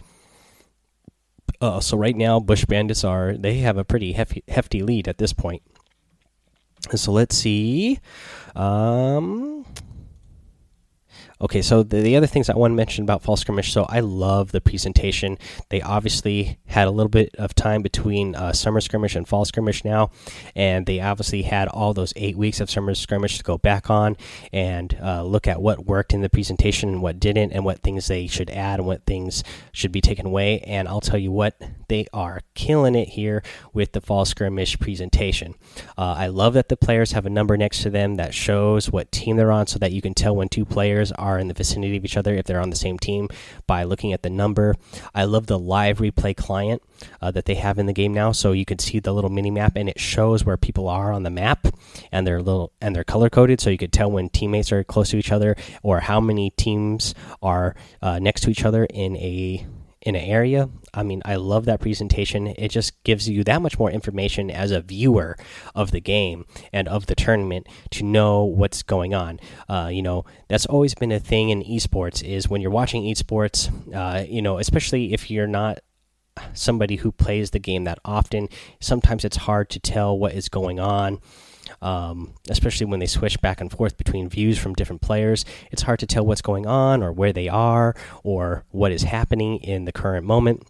Uh, 1.61 1.81
so 1.81 1.97
right 1.97 2.17
now, 2.17 2.40
Bush 2.40 2.64
Bandits 2.64 3.05
are 3.05 3.37
they 3.37 3.59
have 3.59 3.76
a 3.76 3.85
pretty 3.85 4.12
hefty, 4.12 4.43
hefty 4.49 4.83
lead 4.83 5.09
at 5.09 5.19
this 5.19 5.33
point. 5.33 5.62
So 6.95 7.12
let's 7.12 7.37
see. 7.37 7.99
Um, 8.55 9.67
Okay, 11.40 11.62
so 11.62 11.85
the, 11.85 12.00
the 12.00 12.16
other 12.16 12.26
things 12.26 12.50
I 12.50 12.57
want 12.57 12.73
to 12.73 12.76
mention 12.76 13.04
about 13.04 13.23
Fall 13.23 13.37
Skirmish, 13.37 13.73
so 13.73 13.87
I 13.88 14.00
love 14.00 14.50
the 14.50 14.61
presentation. 14.61 15.38
They 15.68 15.80
obviously 15.80 16.59
had 16.66 16.88
a 16.88 16.90
little 16.90 17.09
bit 17.09 17.33
of 17.38 17.54
time 17.54 17.80
between 17.80 18.35
uh, 18.35 18.52
Summer 18.52 18.80
Skirmish 18.80 19.14
and 19.14 19.26
Fall 19.26 19.45
Skirmish 19.45 19.85
now, 19.85 20.11
and 20.57 20.85
they 20.85 20.99
obviously 20.99 21.42
had 21.42 21.68
all 21.68 21.95
those 21.95 22.12
eight 22.16 22.37
weeks 22.37 22.59
of 22.59 22.68
Summer 22.68 22.92
Skirmish 22.92 23.38
to 23.38 23.45
go 23.45 23.57
back 23.57 23.88
on 23.88 24.16
and 24.52 24.99
uh, 25.00 25.23
look 25.23 25.47
at 25.47 25.62
what 25.62 25.87
worked 25.87 26.12
in 26.12 26.23
the 26.23 26.28
presentation 26.28 26.88
and 26.88 27.02
what 27.02 27.21
didn't, 27.21 27.52
and 27.52 27.64
what 27.64 27.85
things 27.85 28.09
they 28.09 28.26
should 28.26 28.50
add 28.50 28.80
and 28.80 28.88
what 28.88 29.07
things 29.07 29.45
should 29.71 29.92
be 29.92 30.00
taken 30.00 30.26
away. 30.26 30.59
And 30.61 30.88
I'll 30.88 31.00
tell 31.00 31.21
you 31.21 31.30
what, 31.30 31.57
they 31.87 32.07
are 32.12 32.40
killing 32.54 32.97
it 32.97 33.11
here 33.11 33.45
with 33.73 33.92
the 33.92 34.00
Fall 34.00 34.25
Skirmish 34.25 34.76
presentation. 34.80 35.54
Uh, 35.97 36.16
I 36.18 36.26
love 36.26 36.54
that 36.54 36.68
the 36.68 36.76
players 36.76 37.12
have 37.12 37.26
a 37.26 37.30
number 37.30 37.57
next 37.57 37.83
to 37.83 37.90
them 37.90 38.16
that 38.16 38.35
shows 38.35 38.90
what 38.90 39.12
team 39.12 39.37
they're 39.37 39.52
on 39.52 39.68
so 39.68 39.78
that 39.78 39.92
you 39.92 40.02
can 40.02 40.14
tell 40.14 40.35
when 40.35 40.49
two 40.49 40.64
players 40.64 41.12
are 41.12 41.28
are 41.29 41.39
in 41.39 41.49
the 41.49 41.55
vicinity 41.55 41.97
of 41.97 42.05
each 42.05 42.17
other 42.17 42.35
if 42.35 42.47
they're 42.47 42.61
on 42.61 42.71
the 42.71 42.77
same 42.77 42.99
team 42.99 43.29
by 43.67 43.85
looking 43.85 44.13
at 44.13 44.23
the 44.23 44.31
number. 44.31 44.75
I 45.15 45.25
love 45.25 45.47
the 45.47 45.59
live 45.59 45.99
replay 45.99 46.35
client 46.37 46.83
uh, 47.21 47.31
that 47.33 47.45
they 47.45 47.57
have 47.57 47.79
in 47.79 47.87
the 47.87 47.93
game 47.93 48.15
now, 48.15 48.33
so 48.33 48.53
you 48.53 48.65
can 48.65 48.79
see 48.79 48.99
the 48.99 49.13
little 49.13 49.31
mini 49.31 49.51
map 49.51 49.77
and 49.77 49.89
it 49.89 50.01
shows 50.01 50.45
where 50.45 50.57
people 50.57 50.89
are 50.89 51.13
on 51.13 51.23
the 51.23 51.31
map 51.31 51.69
and 52.11 52.27
they're 52.27 52.43
little 52.43 52.73
and 52.81 52.95
they're 52.95 53.05
color 53.05 53.31
coded, 53.31 53.61
so 53.61 53.71
you 53.71 53.79
could 53.79 53.93
tell 53.93 54.11
when 54.11 54.29
teammates 54.29 54.73
are 54.73 54.85
close 54.85 55.11
to 55.11 55.19
each 55.19 55.33
other 55.33 55.55
or 55.83 56.01
how 56.01 56.21
many 56.21 56.51
teams 56.51 57.15
are 57.43 57.75
uh, 58.03 58.19
next 58.19 58.43
to 58.43 58.51
each 58.51 58.65
other 58.65 58.85
in 58.85 59.17
a 59.17 59.67
in 60.09 60.17
an 60.17 60.25
area. 60.25 60.71
I 60.95 61.03
mean, 61.03 61.21
I 61.27 61.37
love 61.37 61.67
that 61.67 61.81
presentation. 61.81 62.47
It 62.47 62.71
just 62.71 63.03
gives 63.05 63.29
you 63.29 63.45
that 63.45 63.61
much 63.61 63.79
more 63.79 63.91
information 63.91 64.50
as 64.50 64.71
a 64.71 64.81
viewer 64.81 65.37
of 65.75 65.91
the 65.91 66.00
game 66.00 66.47
and 66.73 66.88
of 66.88 67.07
the 67.07 67.15
tournament 67.15 67.69
to 67.91 68.05
know 68.05 68.43
what's 68.43 68.83
going 68.83 69.12
on. 69.12 69.38
Uh, 69.69 69.91
you 69.93 70.00
know, 70.00 70.25
that's 70.49 70.65
always 70.65 70.95
been 70.95 71.12
a 71.12 71.21
thing 71.21 71.50
in 71.50 71.62
esports 71.62 72.27
is 72.27 72.49
when 72.49 72.62
you're 72.62 72.71
watching 72.71 73.03
esports, 73.03 73.71
uh, 73.95 74.25
you 74.27 74.41
know, 74.41 74.57
especially 74.59 75.12
if 75.12 75.31
you're 75.31 75.47
not 75.47 75.81
somebody 76.55 76.97
who 76.97 77.12
plays 77.12 77.50
the 77.50 77.59
game 77.59 77.85
that 77.85 77.99
often, 78.03 78.49
sometimes 78.81 79.27
it's 79.27 79.37
hard 79.37 79.69
to 79.69 79.79
tell 79.79 80.19
what 80.19 80.33
is 80.33 80.49
going 80.49 80.81
on 80.81 81.21
um, 81.83 82.35
especially 82.49 82.87
when 82.87 83.01
they 83.01 83.07
switch 83.07 83.41
back 83.41 83.61
and 83.61 83.71
forth 83.71 83.97
between 83.97 84.29
views 84.29 84.59
from 84.59 84.75
different 84.75 85.03
players. 85.03 85.45
It's 85.71 85.83
hard 85.83 85.99
to 86.01 86.07
tell 86.07 86.25
what's 86.25 86.43
going 86.43 86.67
on 86.67 87.03
or 87.03 87.13
where 87.13 87.33
they 87.33 87.49
are 87.49 87.95
or 88.23 88.65
what 88.71 88.93
is 88.93 89.03
happening 89.03 89.59
in 89.59 89.85
the 89.85 89.93
current 89.93 90.27
moment 90.27 90.67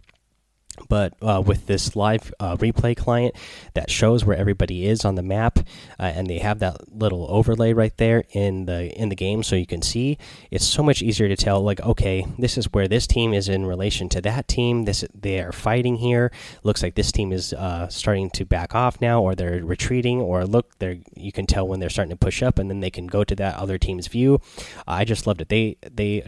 but 0.89 1.15
uh, 1.23 1.43
with 1.45 1.67
this 1.67 1.97
live 1.97 2.33
uh, 2.41 2.57
replay 2.57 2.97
client 2.97 3.35
that 3.75 3.91
shows 3.91 4.25
where 4.25 4.37
everybody 4.37 4.87
is 4.87 5.05
on 5.05 5.15
the 5.15 5.23
map 5.23 5.59
uh, 5.99 6.03
and 6.03 6.29
they 6.29 6.39
have 6.39 6.59
that 6.59 6.97
little 6.97 7.27
overlay 7.29 7.73
right 7.73 7.97
there 7.97 8.25
in 8.33 8.67
the 8.67 8.95
in 9.01 9.09
the 9.09 9.17
game 9.17 9.43
so 9.43 9.57
you 9.57 9.67
can 9.67 9.83
see 9.83 10.19
it's 10.51 10.65
so 10.65 10.83
much 10.83 11.03
easier 11.03 11.29
to 11.29 11.37
tell 11.37 11.61
like 11.61 11.81
okay 11.81 12.27
this 12.39 12.57
is 12.57 12.73
where 12.73 12.89
this 12.89 13.07
team 13.07 13.33
is 13.33 13.49
in 13.49 13.67
relation 13.67 14.09
to 14.09 14.21
that 14.21 14.49
team. 14.49 14.85
This 14.85 15.05
they 15.15 15.41
are 15.41 15.53
fighting 15.53 15.97
here. 15.97 16.31
Looks 16.63 16.83
like 16.83 16.95
this 16.95 17.13
team 17.13 17.33
is 17.33 17.53
uh, 17.53 17.89
starting 17.89 18.31
to 18.31 18.45
back 18.45 18.75
off 18.75 19.01
now 19.01 19.23
or 19.23 19.35
they're 19.35 19.65
retreating 19.65 20.21
or 20.21 20.45
look 20.45 20.79
they're 20.79 20.99
you 21.15 21.33
can 21.33 21.47
tell 21.47 21.67
when 21.67 21.81
they're 21.81 21.91
starting 21.91 22.11
to 22.11 22.17
push 22.17 22.43
up 22.43 22.59
and 22.59 22.71
then 22.71 22.81
they 22.81 22.91
can 22.91 23.07
go 23.07 23.25
to 23.25 23.35
that 23.37 23.57
other 23.57 23.79
team's 23.79 24.07
view. 24.07 24.41
I 24.87 25.05
just 25.05 25.27
loved 25.27 25.41
it. 25.41 25.49
They 25.49 25.77
they 25.91 26.25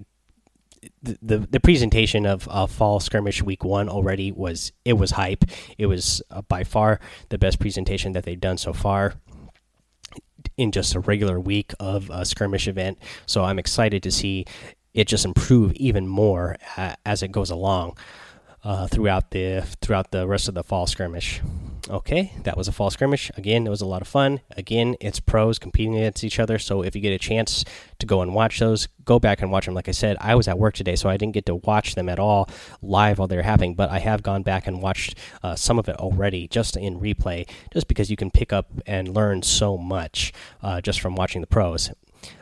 the, 1.03 1.39
the 1.39 1.61
presentation 1.61 2.27
of 2.27 2.49
uh, 2.51 2.67
fall 2.67 3.01
skirmish 3.01 3.43
week 3.43 3.65
one 3.65 3.89
already 3.89 4.33
was 4.33 4.73
it 4.85 4.95
was 4.95 5.13
hype. 5.13 5.45
It 5.79 5.87
was 5.87 6.23
uh, 6.31 6.43
by 6.43 6.65
far 6.65 7.01
the 7.29 7.39
best 7.39 7.59
presentation 7.59 8.13
that 8.13 8.25
they've 8.25 8.41
done 8.41 8.59
so 8.59 8.73
far 8.73 9.15
in 10.57 10.73
just 10.73 10.95
a 10.95 11.01
regular 11.01 11.39
week 11.39 11.73
of 11.81 12.11
a 12.11 12.25
skirmish 12.25 12.69
event. 12.69 12.99
So 13.27 13.45
I'm 13.45 13.59
excited 13.59 14.03
to 14.03 14.11
see 14.11 14.47
it 14.95 15.07
just 15.07 15.25
improve 15.25 15.73
even 15.75 16.07
more 16.07 16.57
uh, 16.77 16.95
as 17.05 17.23
it 17.23 17.31
goes 17.33 17.51
along 17.51 17.97
uh, 18.65 18.87
throughout 18.87 19.31
the 19.31 19.65
throughout 19.81 20.11
the 20.11 20.27
rest 20.27 20.49
of 20.49 20.55
the 20.55 20.65
fall 20.65 20.87
skirmish. 20.87 21.41
Okay, 21.90 22.32
that 22.44 22.56
was 22.56 22.68
a 22.68 22.73
fall 22.73 22.88
skirmish. 22.88 23.32
Again, 23.37 23.66
it 23.66 23.70
was 23.70 23.80
a 23.80 23.87
lot 23.87 24.00
of 24.00 24.06
fun. 24.06 24.42
Again, 24.56 24.94
it's 25.00 25.18
pros 25.18 25.59
competing 25.59 25.97
against 25.97 26.23
each 26.23 26.38
other. 26.38 26.56
So 26.56 26.82
if 26.82 26.94
you 26.94 27.02
get 27.02 27.12
a 27.12 27.18
chance 27.18 27.64
to 27.99 28.06
go 28.06 28.23
and 28.23 28.32
watch 28.32 28.61
those, 28.61 28.87
go 29.04 29.18
back 29.18 29.42
and 29.42 29.50
watch 29.50 29.64
them. 29.64 29.75
Like 29.75 29.88
I 29.88 29.92
said, 29.92 30.16
I 30.20 30.37
was 30.37 30.47
at 30.47 30.56
work 30.56 30.75
today, 30.75 30.94
so 30.94 31.09
I 31.09 31.16
didn't 31.16 31.35
get 31.35 31.47
to 31.47 31.56
watch 31.56 31.97
them 31.97 32.09
at 32.09 32.20
all 32.20 32.49
live 32.80 33.18
while 33.18 33.26
they 33.26 33.35
were 33.35 33.42
happening. 33.42 33.75
But 33.75 33.90
I 33.90 33.99
have 33.99 34.23
gone 34.23 34.44
back 34.44 34.68
and 34.68 34.80
watched 34.80 35.18
uh, 35.42 35.56
some 35.56 35.80
of 35.80 35.88
it 35.88 35.97
already, 35.97 36.47
just 36.47 36.76
in 36.76 37.00
replay, 37.00 37.49
just 37.73 37.88
because 37.88 38.09
you 38.09 38.16
can 38.16 38.30
pick 38.30 38.52
up 38.52 38.70
and 38.87 39.09
learn 39.09 39.42
so 39.42 39.76
much 39.76 40.32
uh, 40.62 40.80
just 40.80 41.00
from 41.00 41.16
watching 41.16 41.40
the 41.40 41.49
pros. 41.49 41.90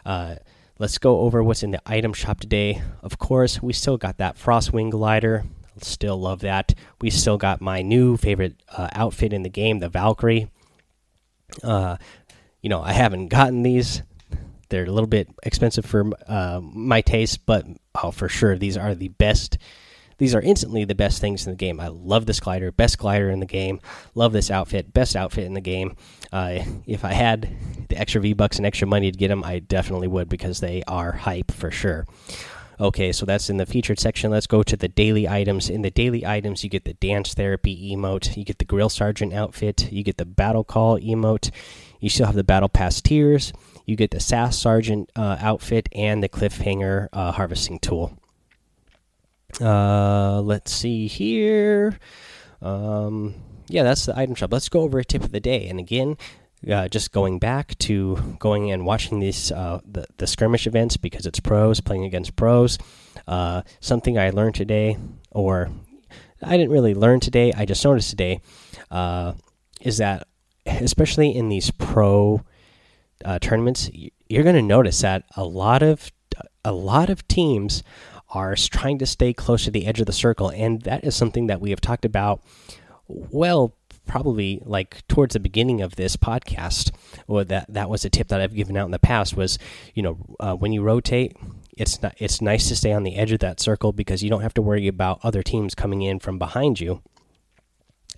Uh, 0.05 0.35
let's 0.79 0.99
go 0.99 1.21
over 1.21 1.43
what's 1.43 1.63
in 1.63 1.71
the 1.71 1.81
item 1.87 2.13
shop 2.13 2.41
today. 2.41 2.83
Of 3.03 3.19
course, 3.19 3.63
we 3.63 3.73
still 3.73 3.97
got 3.97 4.19
that 4.19 4.37
Frostwing 4.37 4.91
glider 4.91 5.47
Still 5.85 6.21
love 6.21 6.41
that. 6.41 6.75
We 7.01 7.11
still 7.11 7.37
got 7.37 7.61
my 7.61 7.83
new 7.83 8.17
favorite 8.17 8.57
uh, 8.77 8.89
outfit 8.93 9.33
in 9.33 9.43
the 9.43 9.49
game, 9.49 9.79
the 9.79 9.89
Valkyrie. 9.89 10.51
Uh, 11.63 11.97
you 12.63 12.69
know, 12.69 12.81
I 12.83 12.93
haven't 12.93 13.29
gotten 13.29 13.63
these. 13.63 14.03
They're 14.69 14.85
a 14.85 14.91
little 14.91 15.09
bit 15.09 15.29
expensive 15.43 15.85
for 15.85 16.11
uh, 16.27 16.61
my 16.63 17.01
taste, 17.01 17.47
but 17.47 17.67
oh, 18.03 18.11
for 18.11 18.29
sure, 18.29 18.57
these 18.57 18.77
are 18.77 18.95
the 18.95 19.09
best. 19.09 19.59
These 20.19 20.35
are 20.35 20.41
instantly 20.41 20.85
the 20.85 20.97
best 20.97 21.21
things 21.21 21.47
in 21.47 21.53
the 21.53 21.57
game. 21.57 21.79
I 21.79 21.89
love 21.89 22.27
this 22.27 22.41
glider, 22.41 22.73
best 22.73 22.99
glider 22.99 23.31
in 23.31 23.39
the 23.39 23.47
game. 23.47 23.81
Love 24.17 24.33
this 24.33 24.51
outfit, 24.51 24.93
best 24.93 25.15
outfit 25.15 25.45
in 25.45 25.55
the 25.55 25.61
game. 25.61 25.97
Uh, 26.33 26.59
if 26.87 27.05
I 27.05 27.13
had 27.13 27.49
the 27.89 27.97
extra 27.97 28.21
V 28.21 28.33
bucks 28.33 28.57
and 28.57 28.67
extra 28.67 28.89
money 28.89 29.13
to 29.13 29.17
get 29.17 29.29
them, 29.29 29.45
I 29.45 29.61
definitely 29.61 30.09
would 30.09 30.29
because 30.29 30.59
they 30.59 30.83
are 30.89 31.13
hype 31.13 31.53
for 31.53 31.71
sure. 31.71 32.05
Okay, 32.81 33.11
so 33.11 33.27
that's 33.27 33.51
in 33.51 33.57
the 33.57 33.67
featured 33.67 33.99
section. 33.99 34.31
Let's 34.31 34.47
go 34.47 34.63
to 34.63 34.77
the 34.77 34.87
daily 34.87 35.29
items. 35.29 35.69
In 35.69 35.83
the 35.83 35.91
daily 35.91 36.25
items, 36.25 36.63
you 36.63 36.71
get 36.71 36.85
the 36.85 36.95
dance 36.95 37.35
therapy 37.35 37.93
emote, 37.93 38.37
you 38.37 38.45
get 38.45 38.59
the 38.59 38.65
grill 38.65 38.89
sergeant 38.89 39.33
outfit, 39.35 39.91
you 39.91 40.05
get 40.05 40.17
the 40.17 40.25
battle 40.25 40.63
call 40.63 40.99
emote, 41.01 41.51
you 41.99 42.09
still 42.09 42.27
have 42.27 42.37
the 42.37 42.45
battle 42.45 42.69
pass 42.69 43.01
tiers, 43.01 43.53
you 43.85 43.97
get 43.97 44.13
the 44.13 44.21
Sash 44.21 44.57
Sergeant 44.57 45.11
uh, 45.17 45.39
outfit, 45.41 45.89
and 45.93 46.23
the 46.23 46.29
cliffhanger 46.29 47.09
uh, 47.13 47.33
harvesting 47.33 47.81
tool. 47.81 48.17
Uh, 49.61 50.41
let's 50.41 50.71
see 50.71 51.09
here. 51.09 51.99
Um, 52.63 53.35
yeah, 53.69 53.83
that's 53.83 54.07
the 54.07 54.17
item 54.17 54.35
shop. 54.35 54.53
Let's 54.53 54.69
go 54.69 54.83
over 54.83 55.01
a 55.01 55.05
tip 55.05 55.25
of 55.25 55.33
the 55.33 55.41
day. 55.41 55.69
And 55.69 55.81
again, 55.81 56.17
uh, 56.71 56.89
just 56.89 57.13
going 57.13 57.39
back 57.39 57.77
to 57.79 58.37
going 58.39 58.71
and 58.71 58.85
watching 58.85 59.21
these 59.21 59.53
uh, 59.53 59.81
the, 59.85 60.07
the 60.17 60.27
skirmish 60.27 60.67
events 60.67 60.97
because 60.97 61.27
it's 61.27 61.41
pros 61.41 61.81
playing 61.81 62.05
against 62.05 62.37
pros. 62.37 62.79
Uh, 63.27 63.63
something 63.81 64.19
I 64.19 64.31
learned 64.31 64.55
today, 64.55 64.97
or 65.31 65.71
I 66.43 66.57
didn't 66.57 66.73
really 66.73 66.95
learn 66.95 67.21
today, 67.21 67.53
I 67.53 67.65
just 67.65 67.85
noticed 67.85 68.11
today, 68.11 68.41
uh, 68.91 69.35
is 69.81 69.99
that 69.99 70.27
especially 70.67 71.35
in 71.35 71.49
these 71.49 71.71
pro 71.71 72.43
uh, 73.25 73.39
tournaments, 73.39 73.91
you're 74.29 74.45
going 74.45 74.57
to 74.57 74.63
notice 74.63 75.01
that 75.01 75.25
a 75.37 75.45
lot 75.45 75.83
of 75.83 76.11
a 76.65 76.73
lot 76.73 77.09
of 77.09 77.27
teams 77.29 77.83
are 78.31 78.55
trying 78.55 78.99
to 78.99 79.07
stay 79.07 79.33
close 79.33 79.65
to 79.65 79.71
the 79.71 79.87
edge 79.87 80.01
of 80.01 80.07
the 80.07 80.13
circle, 80.13 80.51
and 80.51 80.83
that 80.83 81.05
is 81.05 81.15
something 81.15 81.47
that 81.47 81.61
we 81.61 81.71
have 81.71 81.81
talked 81.81 82.05
about 82.05 82.43
well 83.07 83.75
probably 84.09 84.61
like 84.65 85.07
towards 85.07 85.35
the 85.35 85.41
beginning 85.41 85.81
of 85.81 85.95
this 85.95 86.17
podcast 86.17 86.91
or 87.29 87.45
that 87.45 87.67
that 87.73 87.89
was 87.89 88.05
a 88.05 88.11
tip 88.11 88.29
that 88.29 88.41
I've 88.41 88.55
given 88.55 88.77
out 88.77 88.87
in 88.87 88.91
the 88.91 88.99
past 88.99 89.37
was 89.37 89.59
you 89.95 90.03
know 90.03 90.19
uh, 90.41 90.55
when 90.55 90.73
you 90.73 90.83
rotate 90.83 91.37
it's 91.77 92.03
not 92.03 92.15
it's 92.19 92.41
nice 92.41 92.67
to 92.69 92.77
stay 92.77 92.93
on 92.93 93.05
the 93.05 93.17
edge 93.17 93.31
of 93.31 93.39
that 93.41 93.61
circle 93.61 93.93
because 93.93 94.25
you 94.25 94.31
don't 94.31 94.41
have 94.41 94.55
to 94.55 94.63
worry 94.63 94.89
about 94.89 95.21
other 95.23 95.43
teams 95.43 95.75
coming 95.75 96.03
in 96.03 96.19
from 96.19 96.39
behind 96.39 96.81
you 96.81 97.03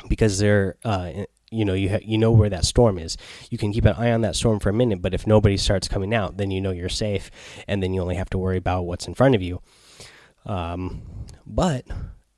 because 0.09 0.39
they're 0.39 0.77
uh, 0.85 1.11
you 1.51 1.65
know 1.65 1.75
you 1.75 1.99
you 2.03 2.17
know 2.17 2.31
where 2.31 2.49
that 2.49 2.65
storm 2.65 2.97
is. 2.97 3.19
You 3.51 3.59
can 3.59 3.73
keep 3.73 3.85
an 3.85 3.97
eye 3.99 4.13
on 4.13 4.23
that 4.23 4.37
storm 4.37 4.61
for 4.61 4.71
a 4.71 4.75
minute 4.75 5.03
but 5.03 5.13
if 5.13 5.27
nobody 5.27 5.57
starts 5.57 5.89
coming 5.89 6.15
out 6.15 6.37
then 6.37 6.51
you 6.51 6.61
know 6.61 6.71
you're 6.71 6.89
safe 6.89 7.31
and 7.67 7.83
then 7.83 7.93
you 7.93 8.01
only 8.01 8.15
have 8.15 8.31
to 8.31 8.39
worry 8.39 8.57
about 8.57 8.83
what's 8.83 9.07
in 9.07 9.15
front 9.15 9.35
of 9.35 9.43
you. 9.43 9.61
Um, 10.47 11.03
but 11.45 11.85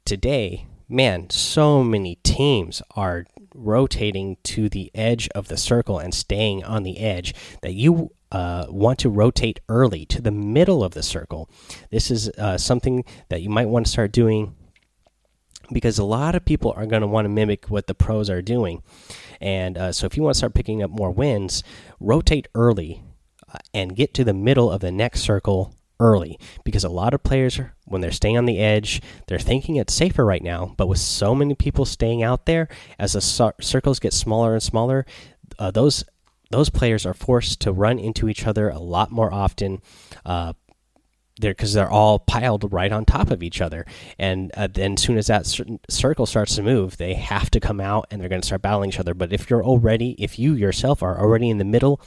today 0.04 0.66
man, 0.92 1.30
so 1.30 1.82
many 1.82 2.16
teams 2.16 2.82
are 2.94 3.24
rotating 3.54 4.36
to 4.44 4.68
the 4.68 4.90
edge 4.94 5.28
of 5.34 5.48
the 5.48 5.56
circle 5.56 5.98
and 5.98 6.14
staying 6.14 6.64
on 6.64 6.82
the 6.82 6.98
edge 6.98 7.34
that 7.62 7.74
you 7.74 8.10
uh, 8.30 8.66
want 8.68 8.98
to 9.00 9.10
rotate 9.10 9.60
early 9.68 10.06
to 10.06 10.22
the 10.22 10.30
middle 10.30 10.82
of 10.82 10.94
the 10.94 11.02
circle. 11.02 11.50
This 11.90 12.10
is 12.10 12.30
uh, 12.38 12.58
something 12.58 13.04
that 13.28 13.42
you 13.42 13.50
might 13.50 13.68
want 13.68 13.86
to 13.86 13.92
start 13.92 14.12
doing 14.12 14.54
because 15.72 15.98
a 15.98 16.04
lot 16.04 16.34
of 16.34 16.44
people 16.44 16.72
are 16.76 16.86
going 16.86 17.02
to 17.02 17.06
want 17.06 17.24
to 17.26 17.28
mimic 17.28 17.66
what 17.66 17.86
the 17.86 17.94
pros 17.94 18.28
are 18.28 18.42
doing. 18.42 18.82
And 19.40 19.76
uh, 19.76 19.92
so, 19.92 20.06
if 20.06 20.16
you 20.16 20.22
want 20.22 20.34
to 20.34 20.38
start 20.38 20.54
picking 20.54 20.82
up 20.82 20.90
more 20.90 21.10
wins, 21.10 21.62
rotate 22.00 22.48
early 22.54 23.02
uh, 23.52 23.58
and 23.74 23.96
get 23.96 24.14
to 24.14 24.24
the 24.24 24.34
middle 24.34 24.70
of 24.70 24.80
the 24.80 24.92
next 24.92 25.20
circle 25.20 25.74
early 26.02 26.38
because 26.64 26.82
a 26.82 26.88
lot 26.88 27.14
of 27.14 27.22
players 27.22 27.60
when 27.84 28.00
they're 28.00 28.10
staying 28.10 28.36
on 28.36 28.44
the 28.44 28.58
edge 28.58 29.00
they're 29.28 29.38
thinking 29.38 29.76
it's 29.76 29.94
safer 29.94 30.24
right 30.24 30.42
now 30.42 30.74
but 30.76 30.88
with 30.88 30.98
so 30.98 31.34
many 31.34 31.54
people 31.54 31.84
staying 31.84 32.22
out 32.22 32.46
there 32.46 32.68
as 32.98 33.12
the 33.12 33.20
circles 33.60 34.00
get 34.00 34.12
smaller 34.12 34.54
and 34.54 34.62
smaller 34.62 35.06
uh, 35.58 35.70
those 35.70 36.04
those 36.50 36.68
players 36.68 37.06
are 37.06 37.14
forced 37.14 37.60
to 37.60 37.72
run 37.72 37.98
into 37.98 38.28
each 38.28 38.46
other 38.46 38.68
a 38.68 38.78
lot 38.78 39.10
more 39.10 39.32
often 39.32 39.80
uh, 40.26 40.52
there 41.38 41.52
because 41.52 41.72
they're 41.72 41.90
all 41.90 42.18
piled 42.18 42.72
right 42.72 42.92
on 42.92 43.04
top 43.04 43.30
of 43.30 43.42
each 43.42 43.60
other. 43.60 43.86
And 44.18 44.50
uh, 44.56 44.68
then 44.68 44.94
as 44.94 45.02
soon 45.02 45.16
as 45.16 45.28
that 45.28 45.46
circle 45.88 46.26
starts 46.26 46.56
to 46.56 46.62
move 46.62 46.96
they 46.96 47.14
have 47.14 47.50
to 47.50 47.60
come 47.60 47.80
out 47.80 48.06
and 48.10 48.20
they're 48.20 48.28
going 48.28 48.40
to 48.40 48.46
start 48.46 48.62
battling 48.62 48.90
each 48.90 49.00
other. 49.00 49.14
But 49.14 49.32
if 49.32 49.48
you're 49.48 49.64
already 49.64 50.12
if 50.18 50.38
you 50.38 50.54
yourself 50.54 51.02
are 51.02 51.18
already 51.18 51.50
in 51.50 51.58
the 51.58 51.64
middle 51.64 52.00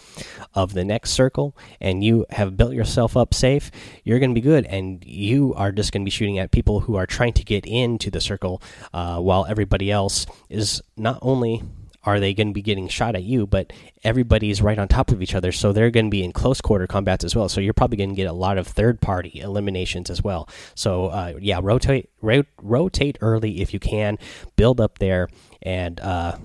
of 0.53 0.73
the 0.73 0.85
next 0.85 1.11
circle 1.11 1.57
and 1.81 2.03
you 2.03 2.25
have 2.31 2.57
built 2.57 2.73
yourself 2.73 3.17
up 3.17 3.33
safe 3.33 3.71
you're 4.03 4.19
going 4.19 4.31
to 4.31 4.35
be 4.35 4.41
good. 4.41 4.65
And 4.65 5.03
you 5.05 5.53
are 5.55 5.71
just 5.71 5.91
going 5.91 6.03
to 6.03 6.05
be 6.05 6.11
shooting 6.11 6.39
at 6.39 6.51
people 6.51 6.81
who 6.81 6.95
are 6.95 7.07
trying 7.07 7.33
to 7.33 7.43
get 7.43 7.65
into 7.65 8.11
the 8.11 8.21
circle 8.21 8.61
uh, 8.93 9.19
while 9.19 9.45
everybody 9.45 9.91
else 9.91 10.25
is 10.49 10.81
not 10.97 11.19
only 11.21 11.63
are 12.05 12.19
they 12.19 12.33
going 12.33 12.47
to 12.47 12.53
be 12.53 12.61
getting 12.61 12.87
shot 12.87 13.15
at 13.15 13.23
you? 13.23 13.47
But 13.47 13.73
everybody's 14.03 14.61
right 14.61 14.77
on 14.77 14.87
top 14.87 15.11
of 15.11 15.21
each 15.21 15.35
other, 15.35 15.51
so 15.51 15.71
they're 15.71 15.91
going 15.91 16.07
to 16.07 16.11
be 16.11 16.23
in 16.23 16.31
close 16.31 16.61
quarter 16.61 16.87
combats 16.87 17.23
as 17.23 17.35
well. 17.35 17.49
So 17.49 17.61
you're 17.61 17.73
probably 17.73 17.97
going 17.97 18.11
to 18.11 18.15
get 18.15 18.27
a 18.27 18.33
lot 18.33 18.57
of 18.57 18.67
third 18.67 19.01
party 19.01 19.39
eliminations 19.39 20.09
as 20.09 20.23
well. 20.23 20.47
So 20.75 21.07
uh, 21.07 21.33
yeah, 21.39 21.59
rotate 21.61 22.09
ro 22.21 22.43
rotate 22.61 23.17
early 23.21 23.61
if 23.61 23.73
you 23.73 23.79
can, 23.79 24.17
build 24.55 24.79
up 24.79 24.99
there, 24.99 25.29
and 25.61 25.99
uh, 25.99 26.37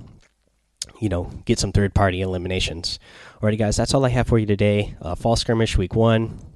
you 1.01 1.09
know 1.09 1.31
get 1.45 1.59
some 1.59 1.73
third 1.73 1.95
party 1.95 2.21
eliminations. 2.21 2.99
Alrighty, 3.41 3.59
guys, 3.59 3.77
that's 3.77 3.95
all 3.95 4.05
I 4.05 4.11
have 4.11 4.27
for 4.27 4.39
you 4.39 4.47
today. 4.47 4.97
Uh, 5.01 5.15
fall 5.15 5.37
skirmish 5.37 5.77
week 5.79 5.95
one. 5.95 6.50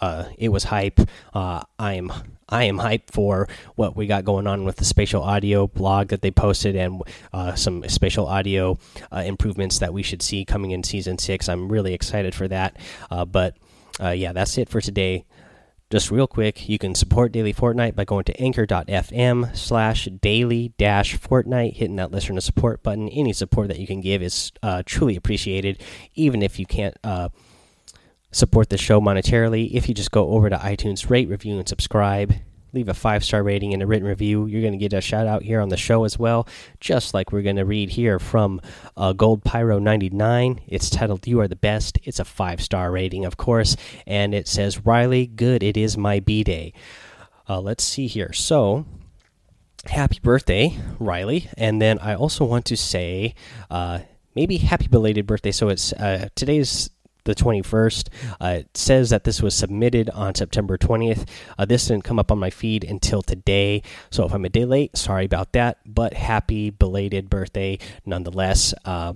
Uh, 0.00 0.24
it 0.38 0.48
was 0.50 0.64
hype. 0.64 1.00
Uh, 1.32 1.62
I'm 1.78 2.12
I 2.48 2.64
am 2.64 2.78
hyped 2.78 3.10
for 3.10 3.48
what 3.74 3.96
we 3.96 4.06
got 4.06 4.24
going 4.24 4.46
on 4.46 4.64
with 4.64 4.76
the 4.76 4.84
spatial 4.84 5.22
audio 5.22 5.66
blog 5.66 6.08
that 6.08 6.20
they 6.20 6.30
posted 6.30 6.76
and 6.76 7.02
uh, 7.32 7.54
some 7.54 7.88
spatial 7.88 8.26
audio 8.26 8.78
uh, 9.10 9.22
improvements 9.24 9.78
that 9.78 9.94
we 9.94 10.02
should 10.02 10.22
see 10.22 10.44
coming 10.44 10.70
in 10.72 10.82
season 10.82 11.18
six. 11.18 11.48
I'm 11.48 11.70
really 11.70 11.94
excited 11.94 12.34
for 12.34 12.46
that. 12.48 12.76
Uh, 13.10 13.24
but 13.24 13.56
uh, 14.00 14.10
yeah, 14.10 14.32
that's 14.32 14.58
it 14.58 14.68
for 14.68 14.80
today. 14.80 15.24
Just 15.90 16.10
real 16.10 16.26
quick, 16.26 16.68
you 16.68 16.78
can 16.78 16.94
support 16.94 17.30
Daily 17.30 17.54
Fortnite 17.54 17.94
by 17.94 18.04
going 18.04 18.24
to 18.24 18.40
anchor.fm 18.40 19.56
slash 19.56 20.08
daily 20.20 20.72
dash 20.76 21.16
Fortnite, 21.16 21.74
hitting 21.74 21.96
that 21.96 22.10
listener 22.10 22.40
support 22.40 22.82
button. 22.82 23.08
Any 23.08 23.32
support 23.32 23.68
that 23.68 23.78
you 23.78 23.86
can 23.86 24.00
give 24.00 24.22
is 24.22 24.50
truly 24.86 25.14
appreciated, 25.14 25.80
even 26.14 26.42
if 26.42 26.58
you 26.58 26.66
can't 26.66 26.96
support 28.34 28.68
the 28.68 28.78
show 28.78 29.00
monetarily. 29.00 29.70
If 29.72 29.88
you 29.88 29.94
just 29.94 30.10
go 30.10 30.30
over 30.30 30.50
to 30.50 30.56
iTunes, 30.56 31.08
rate, 31.08 31.28
review, 31.28 31.58
and 31.58 31.68
subscribe, 31.68 32.34
leave 32.72 32.88
a 32.88 32.94
five 32.94 33.24
star 33.24 33.42
rating 33.42 33.72
and 33.72 33.82
a 33.82 33.86
written 33.86 34.08
review, 34.08 34.46
you're 34.46 34.60
going 34.60 34.72
to 34.72 34.78
get 34.78 34.92
a 34.92 35.00
shout 35.00 35.26
out 35.26 35.42
here 35.42 35.60
on 35.60 35.68
the 35.68 35.76
show 35.76 36.04
as 36.04 36.18
well, 36.18 36.46
just 36.80 37.14
like 37.14 37.32
we're 37.32 37.42
going 37.42 37.56
to 37.56 37.64
read 37.64 37.90
here 37.90 38.18
from 38.18 38.60
uh, 38.96 39.12
Gold 39.12 39.44
Pyro 39.44 39.78
99. 39.78 40.60
It's 40.66 40.90
titled 40.90 41.26
You 41.26 41.40
Are 41.40 41.48
the 41.48 41.56
Best. 41.56 41.98
It's 42.02 42.18
a 42.18 42.24
five 42.24 42.60
star 42.60 42.90
rating, 42.90 43.24
of 43.24 43.36
course, 43.36 43.76
and 44.06 44.34
it 44.34 44.48
says, 44.48 44.84
Riley, 44.84 45.26
good, 45.26 45.62
it 45.62 45.76
is 45.76 45.96
my 45.96 46.20
B 46.20 46.42
day. 46.42 46.72
Uh, 47.48 47.60
let's 47.60 47.84
see 47.84 48.06
here. 48.06 48.32
So, 48.32 48.84
happy 49.86 50.18
birthday, 50.20 50.76
Riley. 50.98 51.50
And 51.56 51.80
then 51.80 51.98
I 51.98 52.14
also 52.14 52.44
want 52.44 52.64
to 52.66 52.76
say, 52.76 53.34
uh, 53.70 54.00
maybe 54.34 54.56
happy 54.56 54.88
belated 54.88 55.26
birthday. 55.26 55.52
So 55.52 55.68
it's 55.68 55.92
uh, 55.92 56.28
today's 56.34 56.90
the 57.24 57.34
21st. 57.34 58.08
Uh, 58.40 58.46
it 58.60 58.76
says 58.76 59.10
that 59.10 59.24
this 59.24 59.42
was 59.42 59.54
submitted 59.54 60.10
on 60.10 60.34
September 60.34 60.78
20th. 60.78 61.26
Uh, 61.58 61.64
this 61.64 61.86
didn't 61.88 62.04
come 62.04 62.18
up 62.18 62.30
on 62.30 62.38
my 62.38 62.50
feed 62.50 62.84
until 62.84 63.22
today. 63.22 63.82
So 64.10 64.24
if 64.24 64.32
I'm 64.32 64.44
a 64.44 64.48
day 64.48 64.64
late, 64.64 64.96
sorry 64.96 65.24
about 65.24 65.52
that. 65.52 65.78
But 65.86 66.14
happy 66.14 66.70
belated 66.70 67.30
birthday 67.30 67.78
nonetheless. 68.04 68.74
Uh, 68.84 69.14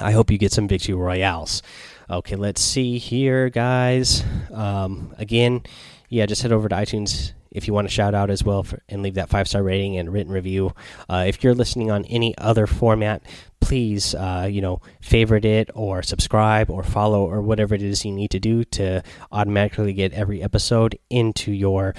I 0.00 0.12
hope 0.12 0.30
you 0.30 0.38
get 0.38 0.52
some 0.52 0.68
victory 0.68 0.94
royales. 0.94 1.62
Okay, 2.08 2.36
let's 2.36 2.60
see 2.60 2.98
here, 2.98 3.50
guys. 3.50 4.22
Um, 4.52 5.14
again, 5.18 5.62
yeah, 6.10 6.26
just 6.26 6.42
head 6.42 6.52
over 6.52 6.68
to 6.68 6.74
iTunes 6.74 7.32
if 7.52 7.66
you 7.66 7.72
want 7.74 7.88
to 7.88 7.92
shout 7.92 8.14
out 8.14 8.30
as 8.30 8.44
well 8.44 8.62
for, 8.62 8.82
and 8.88 9.02
leave 9.02 9.14
that 9.14 9.30
five 9.30 9.48
star 9.48 9.62
rating 9.62 9.96
and 9.96 10.12
written 10.12 10.32
review. 10.32 10.72
Uh, 11.08 11.24
if 11.26 11.42
you're 11.42 11.54
listening 11.54 11.90
on 11.90 12.04
any 12.06 12.36
other 12.36 12.66
format, 12.66 13.22
please, 13.60 14.14
uh, 14.14 14.48
you 14.50 14.60
know, 14.60 14.80
favorite 15.00 15.44
it 15.44 15.70
or 15.74 16.02
subscribe 16.02 16.68
or 16.68 16.82
follow 16.82 17.24
or 17.24 17.40
whatever 17.40 17.74
it 17.74 17.82
is 17.82 18.04
you 18.04 18.12
need 18.12 18.30
to 18.32 18.40
do 18.40 18.64
to 18.64 19.02
automatically 19.32 19.92
get 19.92 20.12
every 20.12 20.42
episode 20.42 20.98
into 21.08 21.52
your 21.52 21.94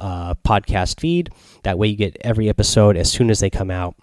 uh, 0.00 0.34
podcast 0.46 1.00
feed. 1.00 1.30
That 1.64 1.78
way, 1.78 1.88
you 1.88 1.96
get 1.96 2.16
every 2.20 2.48
episode 2.48 2.96
as 2.96 3.10
soon 3.10 3.30
as 3.30 3.40
they 3.40 3.50
come 3.50 3.70
out 3.70 3.96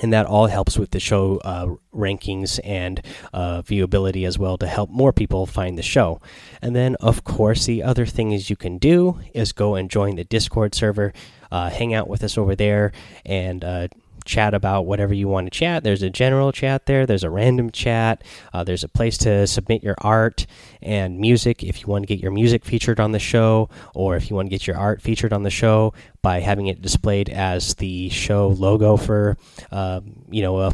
and 0.00 0.12
that 0.12 0.26
all 0.26 0.46
helps 0.46 0.78
with 0.78 0.90
the 0.90 1.00
show 1.00 1.38
uh, 1.38 1.66
rankings 1.94 2.60
and 2.64 3.04
uh, 3.32 3.62
viewability 3.62 4.26
as 4.26 4.38
well 4.38 4.56
to 4.56 4.66
help 4.66 4.88
more 4.90 5.12
people 5.12 5.46
find 5.46 5.76
the 5.76 5.82
show. 5.82 6.20
And 6.62 6.76
then, 6.76 6.94
of 7.00 7.24
course, 7.24 7.66
the 7.66 7.82
other 7.82 8.06
thing 8.06 8.30
is 8.30 8.50
you 8.50 8.56
can 8.56 8.78
do 8.78 9.18
is 9.34 9.52
go 9.52 9.74
and 9.74 9.90
join 9.90 10.16
the 10.16 10.24
Discord 10.24 10.74
server, 10.74 11.12
uh, 11.50 11.70
hang 11.70 11.92
out 11.92 12.08
with 12.08 12.22
us 12.22 12.38
over 12.38 12.54
there, 12.54 12.92
and 13.26 13.64
uh, 13.64 13.88
chat 14.24 14.54
about 14.54 14.86
whatever 14.86 15.14
you 15.14 15.28
want 15.28 15.46
to 15.46 15.50
chat. 15.50 15.82
There's 15.82 16.02
a 16.02 16.10
general 16.10 16.52
chat 16.52 16.86
there, 16.86 17.06
there's 17.06 17.24
a 17.24 17.30
random 17.30 17.70
chat, 17.70 18.22
uh, 18.52 18.64
there's 18.64 18.84
a 18.84 18.88
place 18.88 19.18
to 19.18 19.46
submit 19.46 19.82
your 19.82 19.96
art 19.98 20.46
and 20.82 21.18
music 21.18 21.62
if 21.62 21.80
you 21.80 21.86
want 21.86 22.02
to 22.02 22.06
get 22.06 22.20
your 22.20 22.32
music 22.32 22.64
featured 22.64 23.00
on 23.00 23.12
the 23.12 23.18
show, 23.18 23.68
or 23.94 24.16
if 24.16 24.30
you 24.30 24.36
want 24.36 24.46
to 24.46 24.50
get 24.50 24.66
your 24.66 24.76
art 24.76 25.02
featured 25.02 25.32
on 25.32 25.42
the 25.42 25.50
show 25.50 25.92
by 26.22 26.40
having 26.40 26.66
it 26.66 26.82
displayed 26.82 27.28
as 27.28 27.74
the 27.76 28.08
show 28.10 28.48
logo 28.48 28.96
for, 28.96 29.36
uh, 29.70 30.00
you 30.30 30.42
know, 30.42 30.60
a 30.60 30.72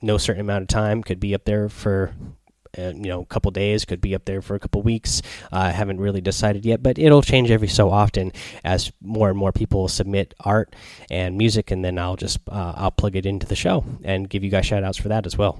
no 0.00 0.18
certain 0.18 0.40
amount 0.40 0.62
of 0.62 0.68
time. 0.68 1.02
Could 1.02 1.20
be 1.20 1.34
up 1.34 1.44
there 1.44 1.68
for 1.68 2.12
you 2.78 3.08
know 3.08 3.22
a 3.22 3.26
couple 3.26 3.50
days 3.50 3.84
could 3.84 4.00
be 4.00 4.14
up 4.14 4.24
there 4.24 4.40
for 4.40 4.54
a 4.54 4.58
couple 4.58 4.82
weeks 4.82 5.22
i 5.52 5.68
uh, 5.68 5.72
haven't 5.72 6.00
really 6.00 6.20
decided 6.20 6.64
yet 6.64 6.82
but 6.82 6.98
it'll 6.98 7.22
change 7.22 7.50
every 7.50 7.68
so 7.68 7.90
often 7.90 8.32
as 8.64 8.92
more 9.00 9.28
and 9.28 9.38
more 9.38 9.52
people 9.52 9.88
submit 9.88 10.34
art 10.40 10.74
and 11.10 11.36
music 11.36 11.70
and 11.70 11.84
then 11.84 11.98
i'll 11.98 12.16
just 12.16 12.38
uh, 12.48 12.72
i'll 12.76 12.90
plug 12.90 13.16
it 13.16 13.26
into 13.26 13.46
the 13.46 13.56
show 13.56 13.84
and 14.04 14.28
give 14.28 14.44
you 14.44 14.50
guys 14.50 14.66
shout 14.66 14.84
outs 14.84 14.98
for 14.98 15.08
that 15.08 15.26
as 15.26 15.36
well 15.36 15.58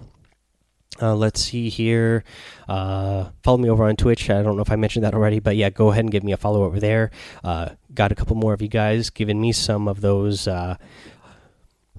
uh, 1.00 1.14
let's 1.14 1.40
see 1.40 1.68
here. 1.68 2.25
Uh, 2.68 3.28
follow 3.42 3.59
me 3.59 3.70
over 3.70 3.85
on 3.85 3.96
Twitch. 3.96 4.28
I 4.31 4.42
don't 4.42 4.57
know 4.57 4.62
if 4.62 4.72
I 4.72 4.76
mentioned 4.76 5.04
that 5.04 5.14
already, 5.14 5.38
but 5.38 5.54
yeah, 5.54 5.70
go 5.70 5.90
ahead 5.90 6.04
and 6.04 6.11
give 6.11 6.24
me 6.24 6.33
a 6.33 6.37
follow 6.37 6.64
over 6.64 6.81
there. 6.81 7.11
Uh, 7.44 7.70
got 7.94 8.11
a 8.11 8.14
couple 8.14 8.37
more 8.37 8.52
of 8.52 8.62
you 8.62 8.68
guys 8.68 9.11
giving 9.11 9.40
me 9.40 9.52
some 9.52 9.87
of 9.87 10.00
those 10.00 10.48
uh, 10.48 10.76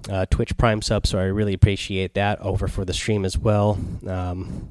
uh, 0.08 0.26
Twitch 0.30 0.56
Prime 0.56 0.82
subs, 0.82 1.10
so 1.10 1.18
I 1.18 1.24
really 1.24 1.54
appreciate 1.54 2.14
that 2.14 2.40
over 2.40 2.68
for 2.68 2.84
the 2.84 2.92
stream 2.92 3.24
as 3.24 3.38
well. 3.38 3.78
Um, 4.06 4.68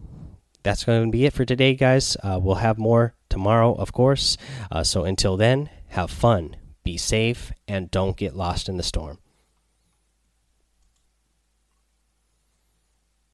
that's 0.63 0.83
going 0.83 1.05
to 1.05 1.11
be 1.11 1.25
it 1.25 1.33
for 1.33 1.45
today, 1.45 1.73
guys. 1.75 2.17
Uh, 2.23 2.39
we'll 2.41 2.55
have 2.55 2.77
more 2.77 3.15
tomorrow, 3.29 3.73
of 3.73 3.93
course. 3.93 4.37
Uh, 4.71 4.83
so 4.83 5.03
until 5.03 5.37
then, 5.37 5.69
have 5.89 6.11
fun, 6.11 6.55
be 6.83 6.97
safe, 6.97 7.51
and 7.67 7.91
don't 7.91 8.17
get 8.17 8.35
lost 8.35 8.69
in 8.69 8.77
the 8.77 8.83
storm. 8.83 9.19